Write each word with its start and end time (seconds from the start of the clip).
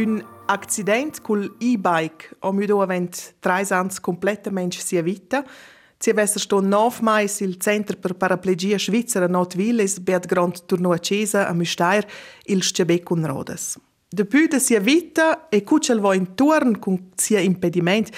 Un 0.00 0.24
accident 0.46 1.20
col 1.20 1.56
e-bike 1.58 2.36
ha 2.38 2.52
mi 2.52 2.64
avent 2.64 3.34
tre 3.38 3.66
anni 3.68 3.90
completamente 4.00 4.78
sia 4.78 5.02
vita. 5.02 5.44
Si 5.98 6.08
avesse 6.08 6.38
sto 6.38 6.60
9 6.60 7.02
mai 7.02 7.30
il 7.40 7.58
Centro 7.58 7.98
per 7.98 8.14
Paraplegia 8.14 8.78
Svizzera 8.78 9.26
Notville 9.26 9.82
es 9.82 9.98
beat 9.98 10.26
grand 10.26 10.64
turno 10.64 10.92
a 10.92 10.98
Cesa 10.98 11.46
a 11.46 11.52
Müstair 11.52 12.06
il 12.44 12.62
Scebec 12.62 13.02
con 13.02 13.26
Rodas. 13.26 13.78
Depuis 14.08 14.48
de 14.48 14.58
sia 14.58 14.80
vita 14.80 15.48
e 15.50 15.62
cucel 15.62 16.00
vo 16.00 16.14
in 16.14 16.34
turn 16.34 16.78
con 16.78 17.10
sia 17.14 17.40
impediment, 17.40 18.08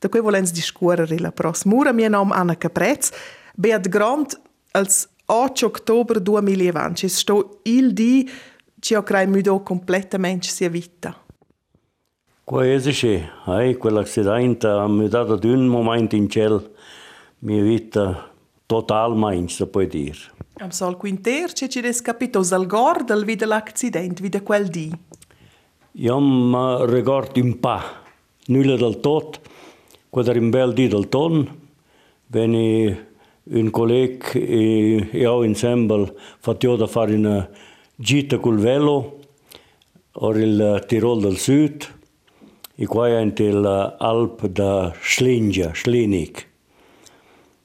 da 0.00 0.08
cui 0.08 0.20
volens 0.20 0.50
discuorere 0.50 1.18
la 1.18 1.30
prossima 1.30 1.76
ora, 1.76 1.92
mia 1.92 2.08
nom 2.08 2.32
Anna 2.32 2.56
Caprez, 2.56 3.10
beat 3.54 3.88
grand 3.88 4.40
als 4.72 5.08
8 5.26 5.66
ottobre 5.66 6.20
2020. 6.20 7.08
Sto 7.08 7.60
il 7.62 7.92
di 7.92 8.28
ci 8.80 8.94
ho 8.94 9.02
creato 9.04 9.62
completamente 9.62 10.48
sia 10.48 10.68
vita. 10.68 11.26
Sì, 12.48 13.22
hai 13.44 13.76
quell'accidente 13.76 14.68
mi 14.88 15.04
ha 15.04 15.08
dato 15.08 15.36
di 15.36 15.50
un 15.50 15.66
momento 15.66 16.16
in 16.16 16.30
cielo 16.30 16.70
mia 17.40 17.62
vita 17.62 18.32
totalmente, 18.64 19.52
si 19.52 19.66
può 19.66 19.82
dire. 19.82 20.16
Am 20.54 20.70
sol 20.70 20.96
quinter 20.96 21.52
ci 21.52 21.68
ci 21.68 21.82
des 21.82 22.00
capito 22.00 22.40
dal 22.40 22.66
gor 22.66 23.04
del 23.04 23.26
vide 23.26 23.44
l'accidente, 23.44 24.22
vide 24.22 24.42
quel 24.42 24.66
di. 24.68 24.90
Io 25.92 26.20
mi 26.20 26.86
ricordo 26.86 27.38
un 27.38 27.60
po', 27.60 27.82
nulla 28.46 28.76
del 28.76 28.98
tot, 29.00 29.40
quando 30.08 30.30
era 30.30 30.40
un 30.40 30.48
bel 30.48 30.72
di 30.72 30.88
del 30.88 31.08
ton, 31.10 31.46
venne 32.28 33.08
un 33.42 33.70
collega 33.70 34.30
e 34.32 35.10
io 35.12 35.42
insieme 35.44 36.14
fatto 36.38 36.76
da 36.76 36.86
fare 36.86 37.14
una 37.14 37.46
gita 37.94 38.38
col 38.38 38.56
velo, 38.56 39.18
ora 40.12 40.38
il 40.38 40.84
Tirol 40.86 41.20
del 41.20 41.36
Sud, 41.36 41.96
Ich 42.80 42.90
war 42.90 43.34
till 43.34 43.66
Alp 43.66 44.54
da 44.54 44.94
Schlinja, 45.02 45.74
Schlinik. 45.74 46.46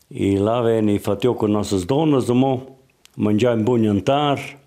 I 0.10 0.38
laveni 0.38 0.98
fatiocul 0.98 1.50
nostru 1.50 1.78
zdonă 1.78 2.20
zumo, 2.20 2.78
mângeam 3.16 3.64
buni 3.64 3.88
în 3.88 4.00
tar, 4.00 4.60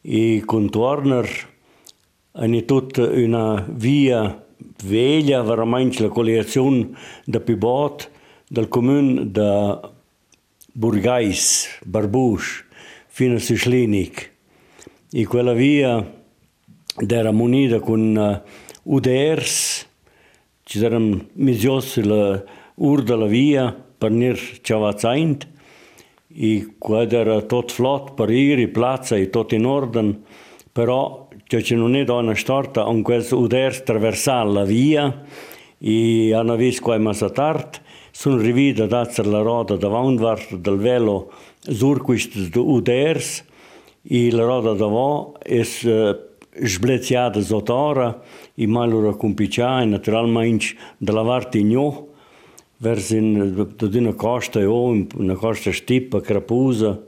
i 0.00 0.40
contoarner, 0.40 1.26
ani 2.32 2.62
tot 2.62 2.96
una 2.96 3.66
via 3.76 4.42
veglia, 4.88 5.42
veramente 5.42 6.02
la 6.02 6.08
collezione 6.08 6.90
da 7.24 7.38
Pibot, 7.38 8.10
dal 8.48 8.68
comune 8.68 9.22
da 9.24 9.80
Burgais, 10.72 11.66
Barbush, 11.86 12.64
fino 13.06 13.34
a 13.34 13.38
Sislinic. 13.38 14.30
E 15.10 15.24
quella 15.24 15.52
via 15.52 16.12
era 17.08 17.30
munita 17.30 17.78
con 17.80 18.16
uh, 18.16 18.62
UDRs, 18.84 19.86
ci 20.64 20.78
sarem 20.78 21.26
mizios 21.34 21.96
la 22.04 22.42
ur 22.76 23.02
de 23.02 23.16
la 23.16 23.26
via 23.26 23.68
per 23.72 24.10
nir 24.12 24.36
ciavazzaint, 24.62 25.46
i 26.34 26.64
quad 26.78 27.12
era 27.12 27.40
tot 27.42 27.72
flot 27.72 28.14
per 28.18 28.30
ir 28.30 28.58
i 28.58 28.68
plazza 28.68 29.16
e 29.16 29.30
tot 29.30 29.52
in 29.52 29.64
orden, 29.64 30.16
però 30.72 31.28
cioè 31.46 31.62
che 31.62 31.74
non 31.74 31.94
è 31.94 32.04
da 32.04 32.14
una 32.14 32.34
storta 32.34 32.88
on 32.88 33.02
quels 33.02 33.30
uders 33.30 33.82
traversar 33.82 34.46
la 34.46 34.64
via 34.64 35.22
e 35.78 36.34
hanno 36.34 36.56
visto 36.56 36.82
qua 36.82 36.98
ma 36.98 37.12
sa 37.12 37.30
tard 37.30 37.80
sun 38.10 38.38
rivida 38.38 38.86
da 38.86 39.08
la 39.22 39.40
roda 39.42 39.76
davantwart 39.76 40.56
del 40.56 40.78
velo 40.78 41.30
sur 41.60 42.02
quist 42.02 42.56
uders 42.56 43.44
e 44.02 44.30
la 44.30 44.44
roda 44.44 44.72
davant 44.72 45.36
es 45.44 45.82
uh, 45.82 46.16
sbleziata 46.62 47.40
sottora 47.40 48.22
e 48.54 48.66
mai 48.66 48.88
loro 48.88 49.16
compiccia 49.16 49.82
e 49.82 49.84
naturalmente 49.84 50.66
dalla 50.96 51.22
parte 51.22 51.58
in 51.58 51.70
verso 52.76 53.16
una 53.16 54.12
costa 54.14 54.60
e 54.60 54.64
una 54.64 55.34
costa 55.34 55.72
stippa, 55.72 56.20
crapusa 56.20 57.00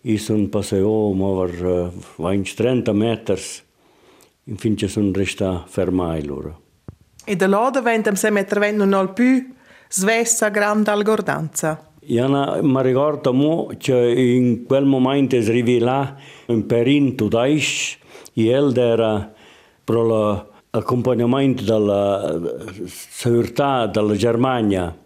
e 0.00 0.18
sono 0.18 0.46
passato 0.48 0.88
over 0.88 1.92
uh, 2.16 2.42
30 2.42 2.92
metri 2.92 3.42
finché 4.56 4.88
sono 4.88 5.10
restato 5.12 5.64
fermai 5.66 6.24
loro. 6.24 6.60
E 7.24 7.36
da 7.36 7.46
là 7.46 7.70
diventa 7.70 8.14
se 8.14 8.30
mettere 8.30 8.70
non 8.70 9.12
più 9.12 9.54
svessa 9.88 10.48
grande 10.48 10.90
algordanza? 10.90 11.82
Jana 12.00 12.62
mi 12.62 12.82
ricordo 12.82 13.34
mo 13.34 13.70
che 13.76 13.94
in 13.94 14.64
quel 14.64 14.86
momento 14.86 15.38
si 15.42 15.50
rivela 15.50 16.16
un 16.46 16.64
perin 16.64 17.14
tudaisch 17.16 17.98
el 18.46 18.76
era 18.76 19.32
per 19.82 19.96
l'accompagnamento 19.96 21.64
della 21.64 22.38
segurità 22.86 23.86
della 23.86 24.14
Germania, 24.14 24.96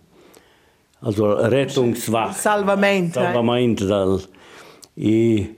also 1.00 1.48
Rettungswacht. 1.48 2.38
Salvamento. 2.38 3.20
Salvamento. 3.20 3.84
Dal, 3.86 4.22
e 4.94 5.56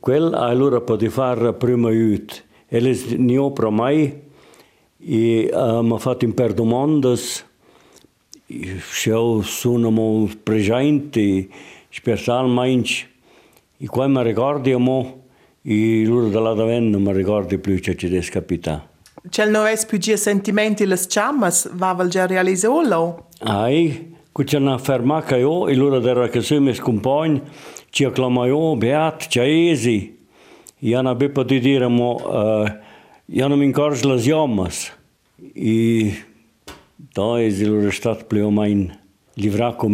quel 0.00 0.34
allora 0.34 0.80
poteva 0.80 1.12
fare 1.12 1.52
prima 1.54 1.88
aiuto. 1.88 2.34
El 2.66 2.86
è 2.86 3.14
non 3.16 3.52
mai 3.70 4.22
e 4.98 5.50
uh, 5.52 5.80
mi 5.80 5.92
ha 5.92 5.98
fatto 5.98 6.24
un 6.24 6.34
per 6.34 6.54
domandas 6.54 7.44
eu 9.06 9.42
sono 9.42 10.28
presente, 10.42 11.48
specialmente, 11.88 13.08
e 13.78 13.86
quando 13.86 14.20
mi 14.20 14.26
ricordo 14.26 14.78
mo, 14.78 15.23
e 15.66 16.04
loro 16.04 16.28
dalla 16.28 16.52
davanti 16.52 16.90
non 16.90 17.02
mi 17.02 17.12
ricordo 17.12 17.58
più 17.58 17.80
che 17.80 17.96
ci 17.96 18.14
è 18.14 18.20
capitato. 18.22 18.92
C'è 19.28 19.46
non 19.46 19.66
è 19.66 19.86
più 19.86 19.98
già 19.98 20.16
sentimenti 20.16 20.84
le 20.84 20.96
chiamas, 20.96 21.70
va 21.72 21.90
a 21.90 22.06
già 22.06 22.26
realizzarlo? 22.26 23.28
Ai, 23.40 24.14
c'è 24.30 24.58
una 24.58 24.76
fermata 24.76 25.36
io, 25.36 25.66
e 25.68 25.74
loro 25.74 26.06
era 26.06 26.28
che 26.28 26.42
se 26.42 26.60
mi 26.60 26.74
scompagni, 26.74 27.40
ci 27.88 28.04
acclamano, 28.04 28.76
beat, 28.76 29.28
c'è 29.28 29.44
esi. 29.44 30.26
E 30.78 30.94
hanno 30.94 31.14
beppa 31.14 31.42
di 31.42 31.58
dire, 31.60 31.88
mo, 31.88 32.16
uh, 32.16 32.70
io 33.24 33.46
non 33.48 33.58
mi 33.58 33.64
incorgo 33.64 34.14
le 34.14 34.20
chiamas. 34.20 34.92
E 35.54 36.24
Da 36.96 37.40
è 37.40 37.48
lo 37.64 37.90
stat 37.90 38.24
più 38.24 38.44
o 38.44 38.50
meno 38.50 38.92
livrar 39.34 39.76
con 39.76 39.92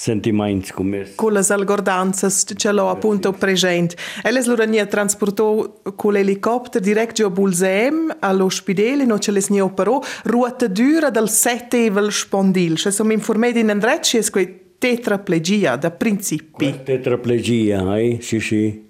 mes 0.00 0.10
sentimenti 0.10 0.72
con 0.72 1.32
le 1.32 1.44
algordanzas 1.48 2.44
ce 2.56 2.72
l'ho 2.72 2.88
appunto 2.88 3.32
presente. 3.32 3.96
Elles 4.22 4.46
lo 4.46 4.54
rania 4.54 4.86
trasportò 4.86 5.80
con 5.94 6.12
l'elicottero 6.12 6.82
diretto 6.82 7.26
a 7.26 7.30
Bulzem 7.30 8.16
all'ospedale, 8.20 9.04
non 9.04 9.20
ce 9.20 9.30
les 9.30 9.48
ne 9.48 9.60
operò, 9.60 10.00
ruota 10.24 10.66
dura 10.68 11.10
dal 11.10 11.28
settevel 11.28 12.10
spondil. 12.10 12.76
Cioè 12.76 12.92
sono 12.92 13.12
informati 13.12 13.58
in 13.58 13.70
andrecci 13.70 14.16
e 14.16 14.22
sque 14.22 14.60
tetraplegia 14.78 15.76
da 15.76 15.90
principi. 15.90 16.80
Tetraplegia, 16.82 17.98
eh? 17.98 18.18
sì 18.22 18.40
sì. 18.40 18.88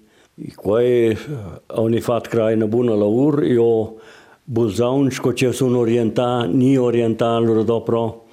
Qua 0.55 0.81
ho 0.81 1.99
fatto 1.99 2.37
una 2.37 2.67
buona 2.67 2.95
lavoro, 2.95 3.43
io 3.43 3.99
Bulzauns, 4.43 5.19
che 5.33 5.51
sono 5.51 5.79
orientati, 5.79 6.53
ni 6.53 6.77
orientati 6.77 7.43
loro 7.43 7.63
dopo, 7.63 8.27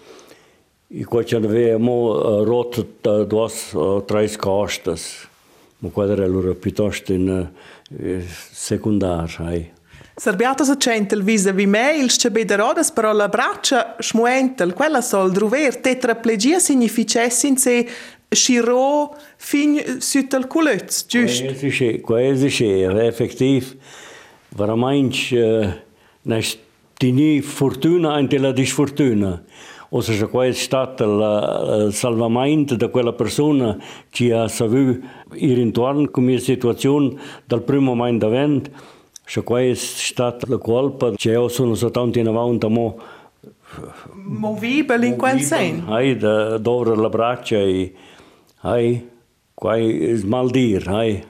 I 0.88 1.04
ko 1.04 1.21
qenë 1.21 1.49
vejemu 1.50 1.97
rotët 2.49 2.93
të 3.04 3.16
dosë 3.28 3.88
trajsë 4.09 4.38
ka 4.41 4.54
ashtës, 4.65 5.03
më 5.84 5.91
kodere 5.93 6.28
lurë 6.32 6.54
pitoshtin 6.62 7.26
sekundar, 8.56 9.28
haj. 9.37 9.66
Serbiatos 10.19 10.72
centel 10.82 11.21
vise 11.22 11.53
vi 11.54 11.66
me 11.71 11.93
il 12.00 12.09
scebede 12.10 12.56
rodas 12.59 12.88
però 12.91 13.12
la 13.12 13.28
braccia 13.28 13.97
schmuentel, 14.00 14.72
quella 14.75 15.00
sol 15.00 15.31
druver 15.31 15.76
tetraplegia 15.84 16.59
significa 16.59 17.28
sinse 17.31 17.87
sciro 18.34 19.15
fin 19.37 20.00
sütel 20.00 20.46
kulöts 20.46 21.06
just 21.06 21.44
quasi 21.44 21.70
che 21.70 22.00
quasi 22.00 22.49
che 22.49 23.06
effektiv 23.06 23.76
veramente 24.56 25.37
uh, 25.37 25.73
nas 26.23 26.56
tini 26.99 27.41
fortuna 27.41 28.14
ante 28.14 28.38
la 28.38 28.52
disfortuna 28.52 29.43
O 29.90 30.00
se 30.02 30.29
qua 30.29 30.44
è 30.44 30.52
stato 30.52 31.05
il 31.05 31.93
salvamento 31.94 32.75
di 32.76 32.90
quella 32.90 33.14
persona 33.14 33.76
che 34.11 34.35
ha 34.35 34.46
saputo 34.46 35.00
ir 35.32 35.56
intorno 35.58 36.11
come 36.11 36.38
situazione 36.38 37.17
dal 37.46 37.62
primo 37.62 37.94
momento 37.94 38.26
avanti, 38.26 38.70
se 39.25 39.43
qua 39.43 39.62
è 39.62 39.73
stata 39.75 40.46
la 40.49 40.58
colpa 40.58 41.12
che 41.12 41.31
io 41.31 41.49
sono 41.49 41.75
soltanto 41.75 42.19
in 42.19 42.29
avanti 42.29 42.67
mo 42.69 42.99
movibile 44.14 45.06
in 45.06 45.17
quel 45.17 45.40
senso. 45.40 45.91
Hai 45.91 46.17
da 46.17 46.58
dove 46.58 46.94
la 46.94 47.08
braccia 47.08 47.56
e 47.56 47.93
hai 48.61 49.08
qua 49.55 49.76
è 49.76 50.14
smaldir, 50.14 50.88
hai 50.88 51.25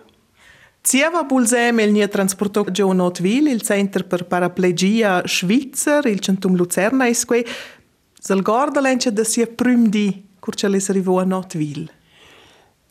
Zieva 0.81 1.25
Bulsem 1.25 1.81
il 1.81 1.93
nia 1.93 2.09
transporto 2.09 2.65
Joe 2.65 2.95
Notville, 2.95 3.51
il 3.51 3.61
Center 3.61 4.07
per 4.07 4.25
Paraplegia 4.25 5.23
Svizzer, 5.25 6.07
il 6.07 6.21
centrum 6.21 6.57
Lucerna 6.57 7.07
e 7.07 7.15
sque. 7.15 7.45
Zal 8.21 8.43
gorda 8.43 8.81
lence 8.81 9.13
da 9.13 9.23
sia 9.23 9.47
prim 9.47 9.89
di, 9.89 10.25
curce 10.41 10.67
les 10.69 10.89
arrivò 10.89 11.21
a 11.21 11.25
Notville. 11.25 11.89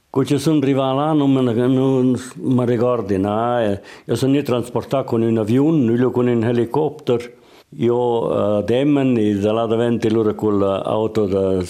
Quando 0.09 0.37
sono 0.37 0.59
arrivato 0.59 0.95
là 0.95 1.11
non 1.11 2.17
mi 2.35 2.65
ricordo, 2.65 3.17
no? 3.17 3.79
io 4.05 4.15
sono 4.15 4.41
trasportato 4.41 5.03
con 5.03 5.21
un 5.23 5.37
avione, 5.37 5.97
non 5.97 6.11
con 6.11 6.27
un 6.27 6.43
elicottero. 6.45 7.35
Io 7.71 8.29
ad 8.29 8.69
Emmen 8.69 9.17
e 9.17 9.35
da 9.35 9.51
là 9.51 9.65
davanti 9.65 10.09
loro 10.09 10.33
con 10.33 10.59
l'auto 10.59 11.25
da 11.25 11.61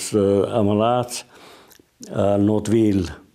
ammalati 0.56 1.24
a 2.12 2.36
Notville. 2.38 3.26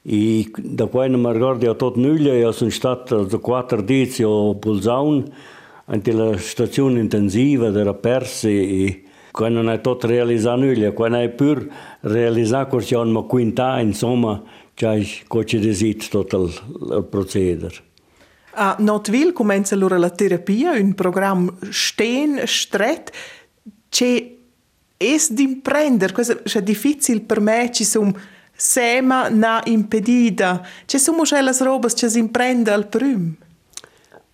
E 0.00 0.50
da 0.56 0.86
quando 0.86 1.18
mi 1.18 1.30
ricordo 1.30 1.70
a 1.70 1.74
tutto 1.74 2.00
nulla, 2.00 2.32
io 2.32 2.52
sono 2.52 2.70
stato 2.70 3.24
da 3.24 3.36
quattro 3.36 3.82
dieci 3.82 4.22
a 4.22 4.54
Pulsaun, 4.54 5.30
nella 5.84 6.38
stazione 6.38 7.00
intensiva, 7.00 7.66
era 7.66 7.92
persa 7.92 8.48
e 8.48 9.02
non 9.48 9.70
è 9.70 9.80
tutto 9.80 10.06
realizzato 10.06 10.60
nulla, 10.60 10.92
quando 10.92 11.18
è 11.18 11.28
pur 11.28 11.66
realizzato 12.00 12.68
corsi 12.68 12.94
hanno 12.94 13.24
quinta, 13.24 13.78
insomma, 13.80 14.42
c'è 14.74 15.04
cosa 15.26 15.58
desidera 15.58 16.08
tutto 16.08 16.44
il, 16.44 16.96
il 16.96 17.04
procedere. 17.04 17.74
A 18.52 18.76
Notville 18.78 19.32
comincia 19.32 19.74
allora 19.74 19.98
la 19.98 20.10
terapia, 20.10 20.72
un 20.72 20.94
programma 20.94 21.52
sten, 21.70 22.42
stretto, 22.44 23.12
che 23.88 24.38
è 24.96 25.16
di 25.30 25.60
prendere, 25.62 26.12
questo 26.12 26.40
è 26.42 26.62
difficile 26.62 27.20
per 27.20 27.40
me, 27.40 27.70
ci 27.72 27.84
sono 27.84 28.12
sema 28.58 29.28
na 29.28 29.62
impedida. 29.66 30.66
Ci 30.84 30.98
sono 30.98 31.22
quelle 31.22 31.56
robe 31.60 31.88
che 31.94 32.08
si 32.08 32.18
imprende 32.18 32.72
al 32.72 32.88
primo? 32.88 33.34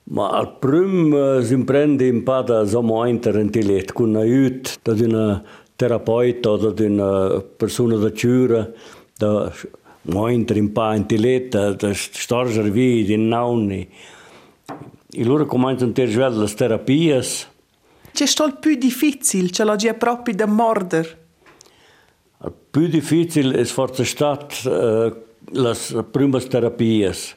Ma 0.06 0.44
prüm 0.60 1.14
eh, 1.14 1.42
sin 1.44 1.64
prendi 1.64 2.08
impada 2.08 2.66
somma 2.68 3.06
interrentilet, 3.08 3.92
kun 3.96 4.18
aiut 4.20 4.78
da 4.84 4.92
d'una 4.92 5.42
terapeuta 5.80 6.50
o 6.50 6.56
da 6.60 6.70
d'una 6.76 7.10
eh, 7.32 7.40
persona 7.56 7.96
da 7.96 8.10
eh, 8.12 8.12
cura, 8.12 8.66
da 9.16 9.50
mointer 10.12 10.56
impa 10.60 10.94
intilet, 10.94 11.48
da, 11.52 11.72
da 11.72 11.94
storger 11.94 12.68
vi 12.70 13.04
din 13.04 13.28
nauni. 13.28 13.88
E 15.16 15.24
loro 15.24 15.46
cominciano 15.46 15.92
a 15.92 15.94
ter 15.94 16.14
las 16.16 16.54
terapias. 16.54 17.46
C'è 18.12 18.26
stol 18.26 18.58
più 18.58 18.76
difficile, 18.76 19.48
c'è 19.48 19.64
la 19.64 19.76
gia 19.76 19.94
proprio 19.94 20.34
da 20.34 20.46
morder. 20.46 21.22
Il 22.44 22.52
più 22.70 22.88
difficile 22.88 23.58
è 23.58 23.64
forse 23.64 24.04
stat 24.04 24.62
uh, 24.64 25.16
las 25.52 25.96
primas 26.10 26.46
terapias 26.46 27.36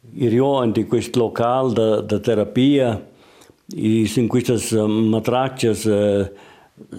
prime 0.00 0.18
terapie. 0.18 0.34
Io 0.34 0.62
in 0.64 0.86
questo 0.86 1.18
locale 1.18 2.04
di 2.06 2.20
terapia, 2.20 3.08
in 3.74 4.26
queste 4.26 4.76
matracce, 4.86 5.68
uh, 5.68 6.30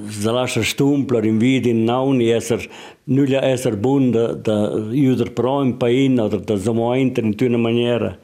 si 0.07 0.23
lascia 0.23 0.61
stumpler 0.61 1.25
in 1.25 1.37
vita 1.37 1.67
in 1.67 1.83
nauni 1.83 2.29
essere 2.29 2.69
nulla 3.05 3.41
essere 3.41 3.77
buon 3.77 4.11
da, 4.11 4.33
da 4.33 4.71
aiutare 4.71 5.31
però 5.31 5.61
un 5.61 5.75
paese 5.77 6.21
o 6.21 6.27
da 6.27 6.57
zamointer 6.57 7.23
in 7.23 7.35
una 7.39 7.57
maniera. 7.57 8.17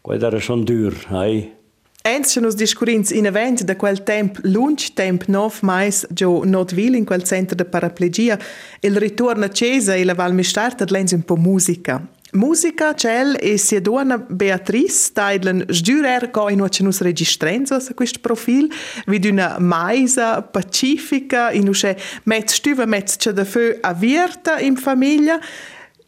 Questo 0.00 0.26
era 0.26 0.38
schon 0.38 0.64
dur, 0.64 0.94
eh? 1.10 1.58
Ens 2.02 2.36
nos 2.36 2.54
discurins 2.54 3.10
in 3.10 3.26
event 3.26 3.62
da 3.64 3.76
quel 3.76 4.02
temp 4.02 4.38
lunch 4.42 4.94
temp 4.94 5.26
nov 5.26 5.58
mais 5.60 6.06
jo 6.14 6.44
Notville 6.44 6.96
in 6.96 7.04
quel 7.04 7.22
centro 7.24 7.54
de 7.54 7.66
paraplegia 7.66 8.38
il 8.80 8.96
ritorno 8.96 9.44
a 9.44 9.50
Cesa 9.50 9.94
e 9.94 10.04
la 10.04 10.14
Val 10.14 10.32
Mistarta 10.32 10.86
lens 10.88 11.12
un 11.12 11.22
po' 11.22 11.36
musica. 11.36 12.08
Musica 12.32 12.94
cel 12.94 13.36
e 13.40 13.56
sia 13.56 13.80
donna 13.80 14.16
Beatrice 14.18 15.10
taidlen 15.12 15.64
sdurer 15.68 16.30
co 16.30 16.48
in 16.48 16.60
uce 16.60 16.82
nus 16.84 17.00
registrenzo 17.00 17.74
a 17.74 17.82
questo 17.94 18.20
profil 18.20 18.70
vid 19.06 19.24
una 19.24 19.56
maisa 19.58 20.40
pacifica 20.40 21.50
in 21.50 21.68
usce 21.68 21.98
metz 22.24 22.54
stuva 22.54 22.86
metz 22.86 23.16
c'è 23.16 23.32
da 23.32 23.44
fö 23.44 23.78
avierta 23.80 24.60
in 24.60 24.76
famiglia 24.76 25.40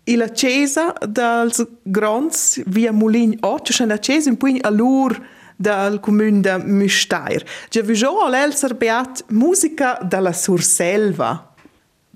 e 0.05 0.17
la 0.17 0.31
Cesa 0.31 0.95
dals 1.09 1.67
Grons 1.83 2.63
via 2.67 2.93
Mulin 2.93 3.37
8 3.41 3.73
c'è 3.73 3.85
una 3.85 3.99
Cesa 3.99 4.29
in 4.29 4.37
pugn 4.37 4.59
all'ur 4.61 5.21
dal 5.57 6.01
comune 6.01 6.41
de 6.41 6.57
Müstair. 6.59 7.45
Già 7.69 7.83
vi 7.83 7.95
già 7.95 8.11
l'elser 8.29 8.75
beat 8.75 9.25
musica 9.29 9.99
dalla 10.03 10.33
Surselva. 10.33 11.55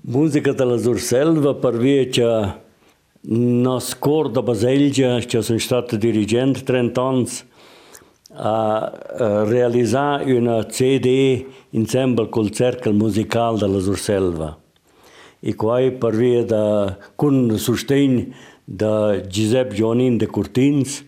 Musica 0.01 0.51
dalla 0.51 0.77
Surselva 0.77 1.55
per 1.55 1.77
via 1.77 2.05
che 2.07 2.65
Nas 3.29 3.93
Córdobas 3.93 4.63
Elja, 4.63 5.19
que 5.19 5.39
es 5.39 5.49
un 5.49 5.57
estat 5.57 5.91
dirigent, 5.99 6.61
30 6.63 7.01
anys, 7.03 7.41
a 8.31 8.87
e, 8.87 9.27
realitzar 9.49 10.23
una 10.31 10.61
CD 10.71 11.43
insieme 11.75 12.29
col 12.31 12.53
cercle 12.55 12.93
musical 12.93 13.59
de 13.59 13.67
la 13.67 13.81
Surselva. 13.83 14.53
I 15.43 15.57
quai 15.59 15.91
per 15.99 16.13
via 16.15 16.45
de, 16.47 16.63
cun 17.19 17.57
sosteny 17.59 18.31
de 18.63 19.27
Giuseppe 19.27 19.75
Joanin 19.75 20.17
de 20.17 20.31
Cortins, 20.31 21.03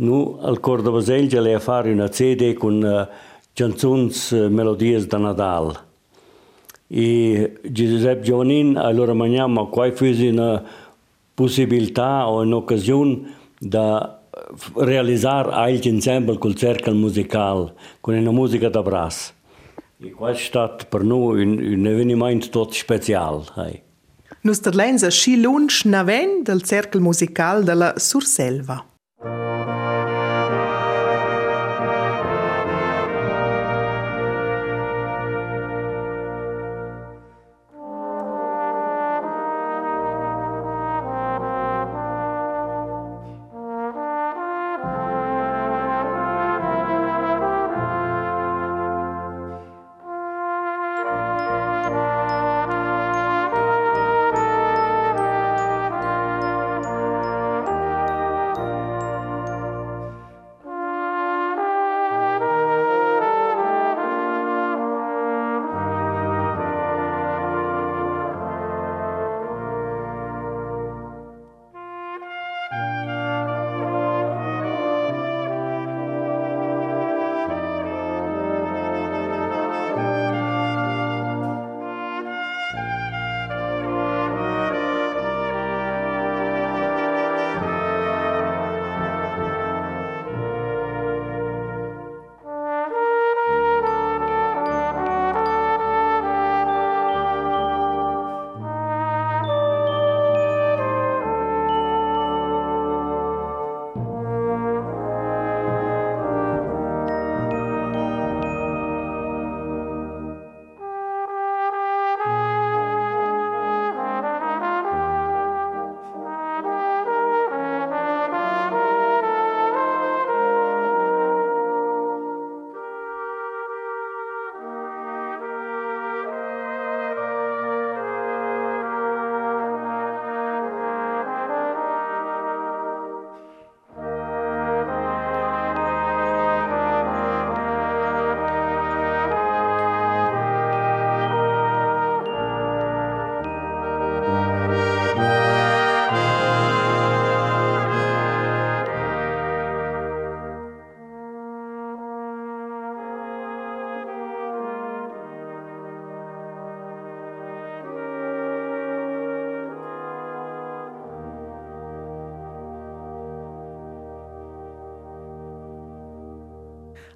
nu 0.00 0.38
al 0.40 0.62
Córdobas 0.64 1.12
Elja 1.12 1.44
li 1.44 1.52
a 1.52 1.60
fare 1.60 1.92
una 1.92 2.08
CD 2.08 2.54
con 2.56 2.80
uh, 2.80 3.04
cançons, 3.52 4.30
uh, 4.32 4.48
melodies 4.48 5.04
de 5.12 5.20
Nadal. 5.20 5.74
I 6.88 7.50
Giuseppe 7.68 8.24
Joanin, 8.24 8.78
allora 8.78 9.12
maniamo, 9.12 9.68
quai 9.68 9.92
fusi 9.92 10.32
una 10.32 10.79
possibilità 11.40 12.28
o 12.28 12.42
un'occasione 12.42 13.34
da 13.58 14.20
realizzare 14.74 15.50
anche 15.52 15.88
insieme 15.88 16.36
col 16.36 16.54
cercle 16.54 16.92
musicale, 16.92 17.72
con 18.00 18.14
una 18.14 18.30
musica 18.30 18.68
da 18.68 18.82
brass. 18.82 19.32
E 20.02 20.10
questo 20.10 20.42
è 20.42 20.46
stato 20.46 20.84
per 20.86 21.02
noi 21.02 21.42
un, 21.42 21.58
un 21.58 21.86
avvenimento 21.86 22.48
tutto 22.50 22.72
speciale. 22.72 23.44
Hey. 23.56 23.82
Nostra 24.42 24.72
lenza 24.74 25.08
sci 25.08 25.40
lunch 25.40 25.84
naven 25.84 26.42
del 26.42 26.62
cercle 26.62 27.00
musicale 27.00 27.64
della 27.64 27.94
Surselva. 27.96 28.84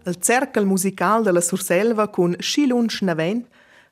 Il 0.06 0.16
cercle 0.20 0.64
musical 0.64 1.22
della 1.22 1.40
Surselva 1.40 2.08
con 2.08 2.34
Schilunsch 2.38 3.02
Navent, 3.02 3.46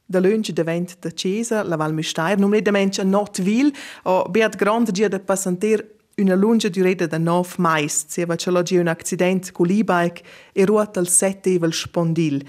da 0.04 0.20
lunch 0.20 0.50
davent 0.50 0.98
da 1.00 1.10
Cesa, 1.10 1.62
la 1.62 1.76
Val 1.76 1.94
Müstair, 1.94 2.38
mensch 2.38 2.98
a 2.98 3.02
Notville, 3.02 3.72
o 4.04 4.28
beat 4.28 4.56
grand 4.56 4.90
dia 4.90 5.08
da 5.08 5.18
passanter 5.18 6.00
una 6.18 6.34
lunga 6.34 6.68
durata 6.68 7.06
da 7.06 7.18
nov 7.18 7.54
mais, 7.56 8.04
se 8.06 8.26
va 8.26 8.36
c'è 8.36 8.78
un 8.78 8.88
accident 8.88 9.50
con 9.52 9.66
l'e-bike 9.66 10.22
e 10.52 10.64
ruota 10.66 11.00
il 11.00 11.08
sette 11.08 11.58
vel 11.58 11.72
spondil. 11.72 12.44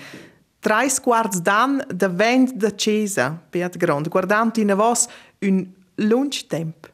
Tre 0.59 0.87
quarts 1.01 1.41
d'an 1.41 1.83
da 1.87 2.09
vent 2.09 2.53
da 2.55 2.71
Cesa, 2.75 3.41
beat 3.49 3.77
grand, 3.77 4.07
guardant 4.09 4.57
in 4.57 4.71
a 4.71 4.75
vos 4.75 5.07
un 5.41 5.65
lunch 5.95 6.47
temp. 6.47 6.91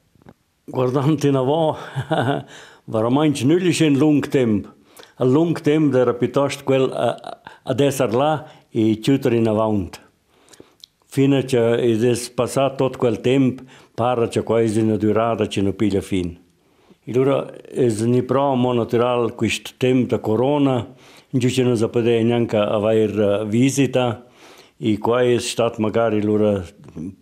Guardant 0.65 1.23
in 1.29 1.35
a 1.35 1.41
vo, 1.41 1.77
veramente 2.85 3.43
nullisch 3.43 3.81
un 3.81 3.97
lung. 3.97 4.77
lung 5.23 5.59
timp 5.59 5.91
de 5.91 6.01
repitoști 6.03 6.63
cu 6.63 6.73
el 6.73 6.93
adesar 7.63 8.11
la 8.11 8.45
i 8.69 8.99
ciuturi 8.99 9.39
navaunt. 9.39 10.09
Fine 11.05 11.45
ce 11.45 11.85
i 11.87 11.95
des 11.95 12.29
pasat 12.29 12.75
tot 12.75 12.95
quel 12.95 13.15
timp, 13.15 13.61
para 13.95 14.27
ce 14.27 14.39
coisi 14.39 14.81
ne 14.81 14.91
no 14.91 14.97
durada 14.97 15.45
ce 15.45 15.59
ne 15.59 15.65
no 15.65 15.71
piglia 15.71 16.01
fin. 16.01 16.39
E 17.03 17.11
allora 17.11 17.47
es 17.75 18.01
ni 18.01 18.21
pro 18.21 18.55
mo 18.55 18.73
natural 18.73 19.35
quist 19.35 19.73
temp 19.77 20.09
da 20.09 20.19
corona, 20.19 20.87
giù 21.29 21.49
ce 21.49 21.63
non 21.63 21.75
sapede 21.75 22.21
neanche 22.21 22.57
aver 22.57 23.19
eh, 23.19 23.45
visita, 23.45 24.25
i 24.77 24.97
quai 24.97 25.33
è 25.33 25.39
stat 25.39 25.77
magari 25.77 26.19
allora 26.19 26.63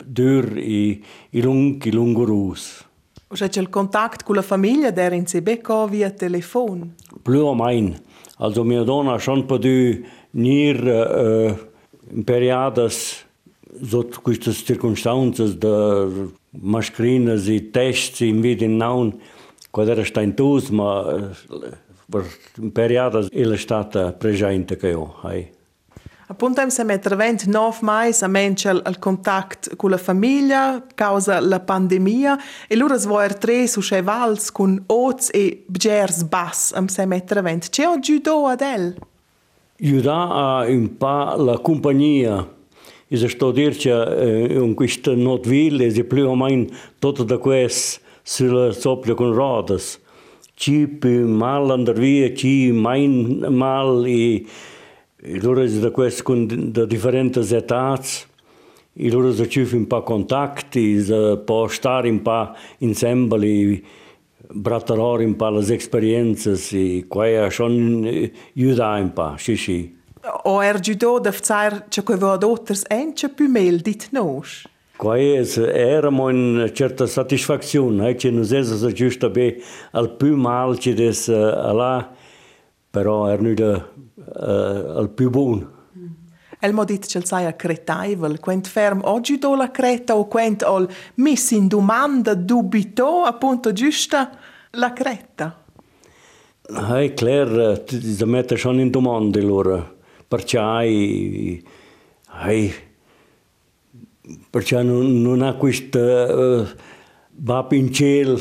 dur 0.05 0.57
i, 0.57 1.03
i 1.29 1.41
lung, 1.41 1.83
i 1.85 1.91
lungurus. 1.91 2.86
Och 3.29 3.37
så 3.37 3.65
contact 3.65 4.23
cu 4.23 4.33
la 4.33 4.41
familjen 4.41 4.95
där 4.95 5.11
in 5.11 5.27
se 5.27 5.41
via 5.89 6.09
telefon. 6.09 6.91
Blöa 7.23 7.53
mein. 7.53 7.95
Alltså 8.37 8.63
min 8.63 8.85
dona 8.85 9.19
schon 9.19 9.47
på 9.47 9.57
du 9.57 10.05
nir 10.31 10.87
eh, 10.87 11.55
în 12.13 12.23
perioada 12.23 12.87
zot 13.81 14.17
quistas 14.23 14.63
circunstanzas 14.65 15.55
da 15.55 16.07
mascrinas 16.51 17.47
e 17.47 17.59
testes 17.59 18.21
in 18.21 18.41
vid 18.41 18.61
in 18.61 18.77
naun 18.77 19.13
quod 19.71 19.89
era 19.89 20.05
sta 20.05 20.21
in 20.21 20.33
tus 20.33 20.69
ma 20.69 21.03
eh, 21.11 21.73
per 22.11 22.23
periodas 22.73 23.27
ele 23.31 23.57
stata 23.57 24.11
prejainte 24.11 24.75
que 24.75 24.87
eu 24.87 25.15
hai. 25.23 25.56
Appunto, 26.29 26.69
se 26.69 26.83
mettere 26.83 27.15
29 27.15 27.77
mai 27.81 28.13
a 28.19 28.27
mentre 28.27 28.71
il 28.71 28.99
contatto 28.99 29.73
con 29.77 29.91
la 29.91 29.97
famiglia 29.97 30.85
causa 30.93 31.39
la 31.39 31.61
pandemia 31.61 32.37
e 32.67 32.75
loro 32.75 32.97
svoer 32.97 33.37
tre 33.37 33.65
su 33.65 33.79
chevals 33.79 34.51
con 34.51 34.83
oz 34.87 35.29
e 35.31 35.63
bgers 35.65 36.23
bass 36.23 36.73
am 36.73 36.87
se 36.87 37.05
mettere 37.05 37.41
20. 37.41 37.69
C'è 37.69 37.85
un 37.85 38.01
judo 38.01 38.45
ad 38.45 38.59
el? 38.59 38.95
Aiuta 39.79 40.29
a 40.29 40.65
un 40.67 40.97
po' 40.97 41.35
la 41.37 41.59
compagnia 41.59 42.45
e 43.07 43.15
se 43.15 43.29
sto 43.29 43.47
a 43.47 43.53
dire 43.53 43.75
che 43.75 44.49
in 44.49 44.73
questa 44.73 45.15
notville 45.15 45.87
è 45.87 46.03
più 46.03 46.27
o 46.27 46.35
meno 46.35 46.65
tutto 46.99 47.23
da 47.23 47.37
questo 47.37 48.01
sulla 48.21 48.73
soppia 48.73 49.13
con 49.13 49.31
rodas. 49.31 49.97
Ci 50.55 50.87
più 50.87 51.25
mal 51.25 51.69
andare 51.69 51.99
via, 51.99 52.33
ci 52.33 52.71
mai 52.71 53.07
mal 53.07 54.05
e 54.05 54.43
ilurës 55.35 55.77
dhe 55.83 55.91
kues 55.95 56.21
kun 56.25 56.45
dhe 56.47 56.85
diferentës 56.89 57.51
etats, 57.57 58.23
ilurës 58.97 59.41
dhe 59.41 59.47
qyfin 59.51 59.85
pa 59.89 60.01
kontakti, 60.05 60.85
dhe 61.07 61.21
po 61.47 61.65
shtarin 61.71 62.21
pa 62.25 62.53
insembali, 62.85 63.83
bratërorin 64.47 65.35
pa 65.39 65.51
lëz 65.53 65.73
eksperiencës, 65.75 66.71
i 66.77 66.87
kuaja 67.11 67.49
shon 67.53 68.07
judajnë 68.57 69.13
pa, 69.17 69.33
shishi. 69.41 69.79
O 70.47 70.57
er 70.63 70.79
gjydo 70.83 71.17
dhe 71.23 71.31
fëcar 71.35 71.81
që 71.93 72.03
kuj 72.07 72.17
vëdotës 72.23 72.87
enë 72.91 73.15
që 73.19 73.31
pëmel 73.37 73.83
ditë 73.85 74.11
nësh? 74.17 74.57
Kuaja 74.97 75.43
e 75.45 75.73
erë 75.77 76.09
mojnë 76.09 76.71
qërtë 76.73 77.05
satisfakcion, 77.13 77.99
e 78.01 78.15
që 78.17 78.31
në 78.33 78.45
zezës 78.49 78.85
dhe 78.87 78.95
gjyshtë 78.97 79.27
të 79.27 79.33
be 79.35 79.49
alë 79.99 80.15
pëmalë 80.21 80.79
që 80.83 80.95
desë 80.97 81.41
ala 81.69 81.91
però 82.89 83.27
er 83.27 83.41
nuda 83.41 83.71
uh, 84.15 84.97
al 84.97 85.09
più 85.09 85.29
buon. 85.29 85.75
El 86.59 86.73
mo 86.73 86.83
dit 86.85 87.05
che 87.05 87.21
sai 87.23 87.45
a 87.45 87.53
cretaivel, 87.53 88.39
quent 88.39 88.67
ferm 88.67 89.01
oggi 89.03 89.37
do 89.37 89.55
la 89.55 89.69
creta 89.69 90.15
o 90.17 90.27
quent 90.27 90.63
ol 90.63 90.89
miss 91.15 91.51
in 91.51 91.67
domanda 91.67 92.33
dubito 92.33 93.23
appunto 93.23 93.71
giusta 93.73 94.31
la 94.71 94.91
creta. 94.91 95.63
Hai 96.69 97.13
Claire, 97.13 97.83
ti 97.83 98.25
mette 98.25 98.57
schon 98.57 98.79
in 98.79 98.89
domanda 98.89 99.39
loro. 99.39 99.95
Perché 100.27 100.57
hai 100.57 101.63
hai 102.25 102.73
perché 104.49 104.81
non, 104.81 105.21
non 105.21 105.41
ha 105.41 105.53
questa 105.53 106.59
uh, 106.59 106.67
va 107.29 107.65
in 107.71 107.93
cielo, 107.93 108.39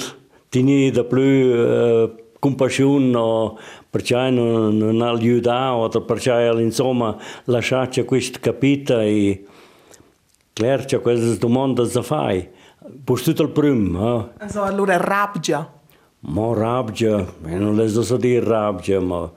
tieni 0.49 0.91
da 0.91 1.05
più 1.05 1.21
uh, 1.21 2.15
compassione 2.39 3.17
o 3.17 3.59
perché 3.89 4.31
non, 4.31 4.77
non 4.77 5.01
ha 5.01 5.11
aiutato, 5.11 6.03
perché 6.03 6.53
insomma 6.59 7.17
lasciato 7.45 8.05
questo 8.05 8.39
capito 8.41 8.99
e 9.01 9.45
certo 10.53 11.01
queste 11.01 11.39
domande 11.39 11.87
si 11.87 12.03
fa. 12.03 12.35
Per 13.05 13.21
tutto 13.21 13.43
il 13.43 13.51
primo. 13.51 14.19
Eh? 14.19 14.31
Also, 14.39 14.63
allora 14.63 14.97
rabbia. 14.97 15.73
Ma 16.21 16.55
rabbia, 16.55 17.27
non 17.41 17.75
le 17.75 17.89
so 17.89 18.17
dire 18.17 18.45
rabbia, 18.45 19.01
ma 19.01 19.31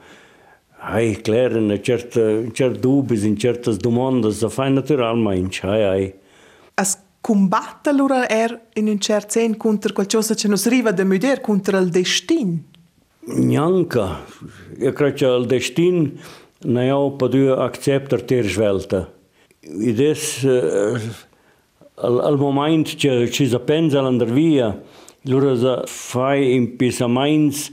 hai 0.81 1.19
chiaro, 1.21 1.57
in 1.57 1.79
certi, 1.81 2.79
dubbi, 2.79 3.25
in 3.25 3.37
certe 3.37 3.75
domande 3.75 4.31
si 4.31 4.47
fa 4.49 4.69
naturalmente. 4.69 5.65
Hai, 5.65 5.83
hai. 5.83 6.13
As 6.75 6.97
combatte 7.21 7.89
allora 7.89 8.27
er 8.27 8.67
in 8.75 8.87
un 8.87 8.99
certo 8.99 9.31
senso 9.31 9.57
contro 9.57 9.93
qualcosa 9.93 10.33
che 10.33 10.47
non 10.47 10.57
si 10.57 10.67
arriva 10.67 10.91
da 10.91 11.03
vedere, 11.03 11.41
contro 11.41 11.77
il 11.77 11.89
destino? 11.89 12.59
Njanka, 13.27 14.15
jag 14.79 14.97
kratja 14.97 15.33
aldestin, 15.35 16.19
när 16.59 16.83
jag 16.83 17.19
på 17.19 17.27
du 17.27 17.55
accepterar 17.55 18.21
tersvälta. 18.21 19.05
I 19.61 19.91
dess 19.91 20.43
eh, 20.43 20.97
al, 21.95 22.21
al 22.21 22.37
moment 22.37 22.87
che 22.87 23.27
ci 23.31 23.45
zapenza 23.47 24.01
l'andarvia, 24.01 24.73
lura 25.21 25.55
za 25.55 25.83
fai 25.85 26.55
in 26.55 26.77
pisa 26.77 27.07
mainz 27.07 27.71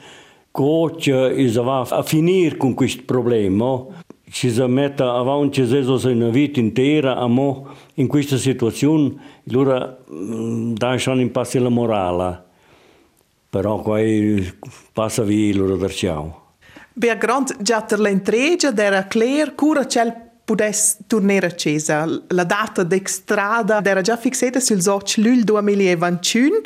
coce 0.53 1.35
e 1.37 1.49
za 1.49 1.63
va 1.63 1.87
a 1.91 2.03
finir 2.03 2.57
con 2.57 2.75
quist 2.75 3.07
problema. 3.07 3.87
Ci 4.31 4.51
za 4.51 4.67
metta 4.67 5.15
avanti 5.15 5.67
zeso 5.67 5.99
se 5.99 6.09
una 6.09 6.31
vita 6.31 6.61
intera 6.61 7.17
a 7.17 7.27
mo 7.29 7.69
in 7.95 8.09
questa 8.09 8.37
situazione, 8.37 9.15
lura 9.45 9.97
mm, 10.11 10.75
da 10.75 10.99
schon 10.99 11.21
in 11.21 11.31
passi 11.31 11.59
la 11.59 11.69
morala. 11.69 12.46
Però 13.49 13.81
poi 13.81 14.59
passa 14.93 15.23
via 15.23 15.55
loro 15.55 15.77
da 15.77 15.89
ciao. 15.89 16.55
Per 16.99 17.19
grand 17.19 17.63
già 17.63 17.83
per 17.83 18.01
l'entregia 18.01 18.75
era 18.75 19.05
chiaro 19.05 19.53
cura 19.55 19.85
c'è 19.85 20.25
potesse 20.47 20.99
tornare 21.07 21.47
a 21.47 21.55
Cesa. 21.55 22.07
La 22.29 22.45
data 22.45 22.85
d'extrada 22.85 23.83
era 23.85 24.01
già 24.01 24.17
fissata 24.17 24.61
sul 24.61 24.81
8 24.87 25.21
luglio 25.21 25.45
2021. 25.45 26.61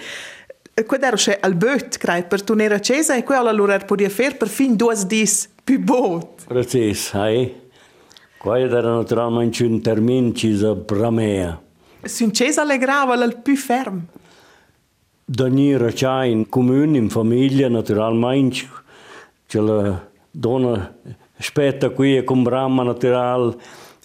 Quello 0.87 1.05
era 1.05 1.17
c'è 1.17 1.39
al 1.41 1.55
bot, 1.55 1.99
per 2.27 2.43
tornare 2.43 2.75
a 2.75 2.81
Cesa 2.81 3.17
e 3.17 3.25
quello 3.25 3.49
allora 3.49 3.79
podia 3.79 4.09
fare 4.09 4.35
per 4.35 4.49
fin 4.49 4.77
due 4.77 4.95
dis 5.07 5.49
più 5.65 5.81
bot. 5.81 6.45
Preciso, 6.47 7.25
eh? 7.25 7.69
Quello 8.39 8.77
era 8.77 8.95
naturalmente 8.95 9.65
un 9.65 9.81
termine 9.81 10.33
che 10.33 10.57
si 10.57 10.75
bramea. 10.75 11.61
Sun 12.03 12.33
Cesa 12.33 12.63
allegrava 12.63 13.15
il 13.25 13.37
più 13.43 13.57
fermo. 13.57 14.03
dënjë 15.31 15.79
në 15.79 16.47
komunë, 16.51 17.01
në 17.07 17.11
familje, 17.15 17.69
në 17.71 17.83
të 17.87 17.99
rallë 17.99 18.23
majnë 18.25 18.57
që, 18.57 18.67
që 19.51 19.67
lë 19.67 19.79
donë 20.35 20.75
shpetë 21.41 21.79
të 21.85 21.95
kuj 21.97 22.17
e 22.19 22.25
kumbrama 22.27 22.85
në 22.85 22.97
të 23.01 23.15
rallë, 23.15 23.55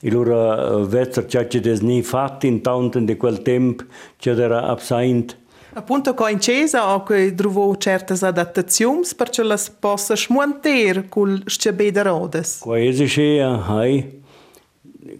ilura 0.05 0.83
vetër 0.91 1.25
që 1.31 1.47
që 1.49 1.61
desni 1.65 2.01
fatin 2.05 2.61
taunten 2.61 3.07
di 3.09 3.15
quel 3.17 3.41
temp 3.43 3.81
që 4.21 4.35
dera 4.37 4.61
absaint. 4.69 5.35
Appunto 5.75 6.13
co 6.13 6.27
in 6.27 6.39
cesa 6.39 6.95
o 6.95 7.03
che 7.03 7.33
druvo 7.35 7.75
certas 7.75 8.23
adattazions 8.23 9.13
per 9.13 9.29
che 9.29 9.43
las 9.43 9.69
possa 9.69 10.15
smonter 10.15 11.09
cul 11.09 11.43
scebeda 11.45 12.03
rodes. 12.03 12.59
Quasi 12.59 13.07
sia 13.07 13.49
hai 13.67 14.21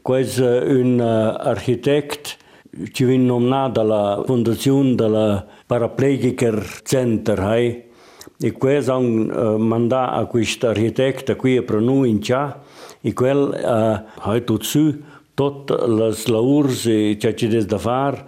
quasi 0.01 0.41
un 0.41 1.01
architekt 1.01 2.37
që 2.75 3.07
vinë 3.07 3.27
nomnada 3.29 3.83
la 3.87 4.03
fondacion 4.27 4.95
de 4.99 5.07
la 5.09 5.25
Paraplegiker 5.67 6.59
Center, 6.83 7.39
hai, 7.39 7.67
e 8.39 8.51
quel 8.51 8.83
ha 8.89 8.97
uh, 8.97 9.55
manda 9.57 10.11
a 10.11 10.25
questa 10.25 10.69
architecta 10.69 11.35
qui 11.35 11.57
a 11.57 11.63
pranu 11.63 12.01
în 12.03 12.19
cia, 12.19 12.61
e 13.01 13.13
cu 13.13 13.25
el, 13.25 13.47
uh, 13.63 14.23
hai 14.27 14.43
tot 14.43 14.63
su, 14.63 14.93
tot 15.33 15.69
las 15.87 16.25
laurs 16.27 16.85
e 16.85 17.15
ce 17.19 17.33
ci 17.33 17.47
des 17.47 17.65
da 17.65 17.77
far, 17.77 18.25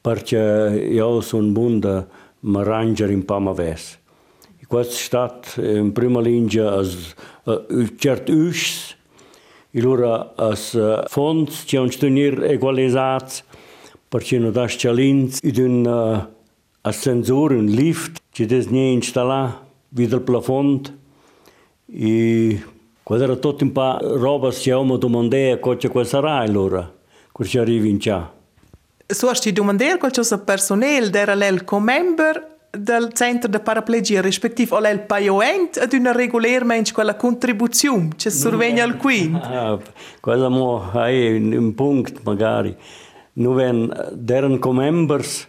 perché 0.00 0.88
io 0.92 1.20
sono 1.20 1.48
buon 1.48 1.80
da 1.80 2.06
m'arrangiare 2.40 3.12
in 3.12 3.24
pama 3.24 3.52
ves. 3.52 3.98
E 4.60 4.64
quel 4.66 4.84
stat 4.84 5.56
în 5.56 5.90
prima 5.90 6.20
linea 6.20 6.70
as 6.70 7.14
uh, 7.44 7.88
cert 7.98 8.28
usce, 8.28 8.96
e 9.70 9.80
lura 9.80 10.32
as 10.36 10.72
uh, 10.72 11.04
fonds, 11.08 11.64
c'è 11.64 11.78
un 11.78 11.90
stunir 11.90 12.42
equalizzati, 12.44 13.42
perché 14.08 14.38
da 14.50 14.68
scalins 14.68 15.38
ed 15.42 15.58
un 15.58 16.28
ascensore, 16.82 17.56
un 17.56 17.66
lift 17.66 18.20
che 18.30 18.46
desne 18.46 18.90
installare 18.90 19.64
via 19.88 20.06
il 20.06 20.20
plafond 20.20 20.98
e 21.92 22.62
quando 23.02 23.24
era 23.24 23.36
tutto 23.36 23.64
un 23.64 23.72
po' 23.72 23.98
roba 24.00 24.50
si 24.50 24.70
hanno 24.70 24.96
domandato 24.96 25.76
cosa 25.88 26.04
sarà 26.04 26.38
allora, 26.38 26.92
quando 27.32 27.52
ci 27.52 27.58
arrivi 27.58 27.88
in 27.88 28.00
ciò. 28.00 28.34
So 29.08 29.28
hast 29.28 29.44
du 29.44 29.52
domandato 29.52 29.98
qualcosa 29.98 30.38
personale 30.38 31.10
era 31.12 31.34
l'el 31.34 31.62
comember 31.62 32.54
del 32.76 33.12
centro 33.12 33.48
de 33.48 33.60
paraplegia, 33.60 34.20
respektiv 34.20 34.72
o 34.72 34.80
l'el 34.80 35.00
paioent 35.00 35.78
ad 35.78 35.92
una 35.92 36.12
regolarmente 36.12 36.92
quella 36.92 37.14
contribuzione 37.14 38.10
che 38.16 38.30
survegna 38.30 38.82
al 38.84 38.96
qui. 38.96 39.30
Ah, 39.32 39.78
quello 40.20 40.90
hai 40.92 41.36
un 41.54 41.74
punto 41.74 42.20
magari. 42.24 42.76
Nu 43.38 43.52
ven 43.52 43.92
deren 44.12 44.58
comembers, 44.58 45.46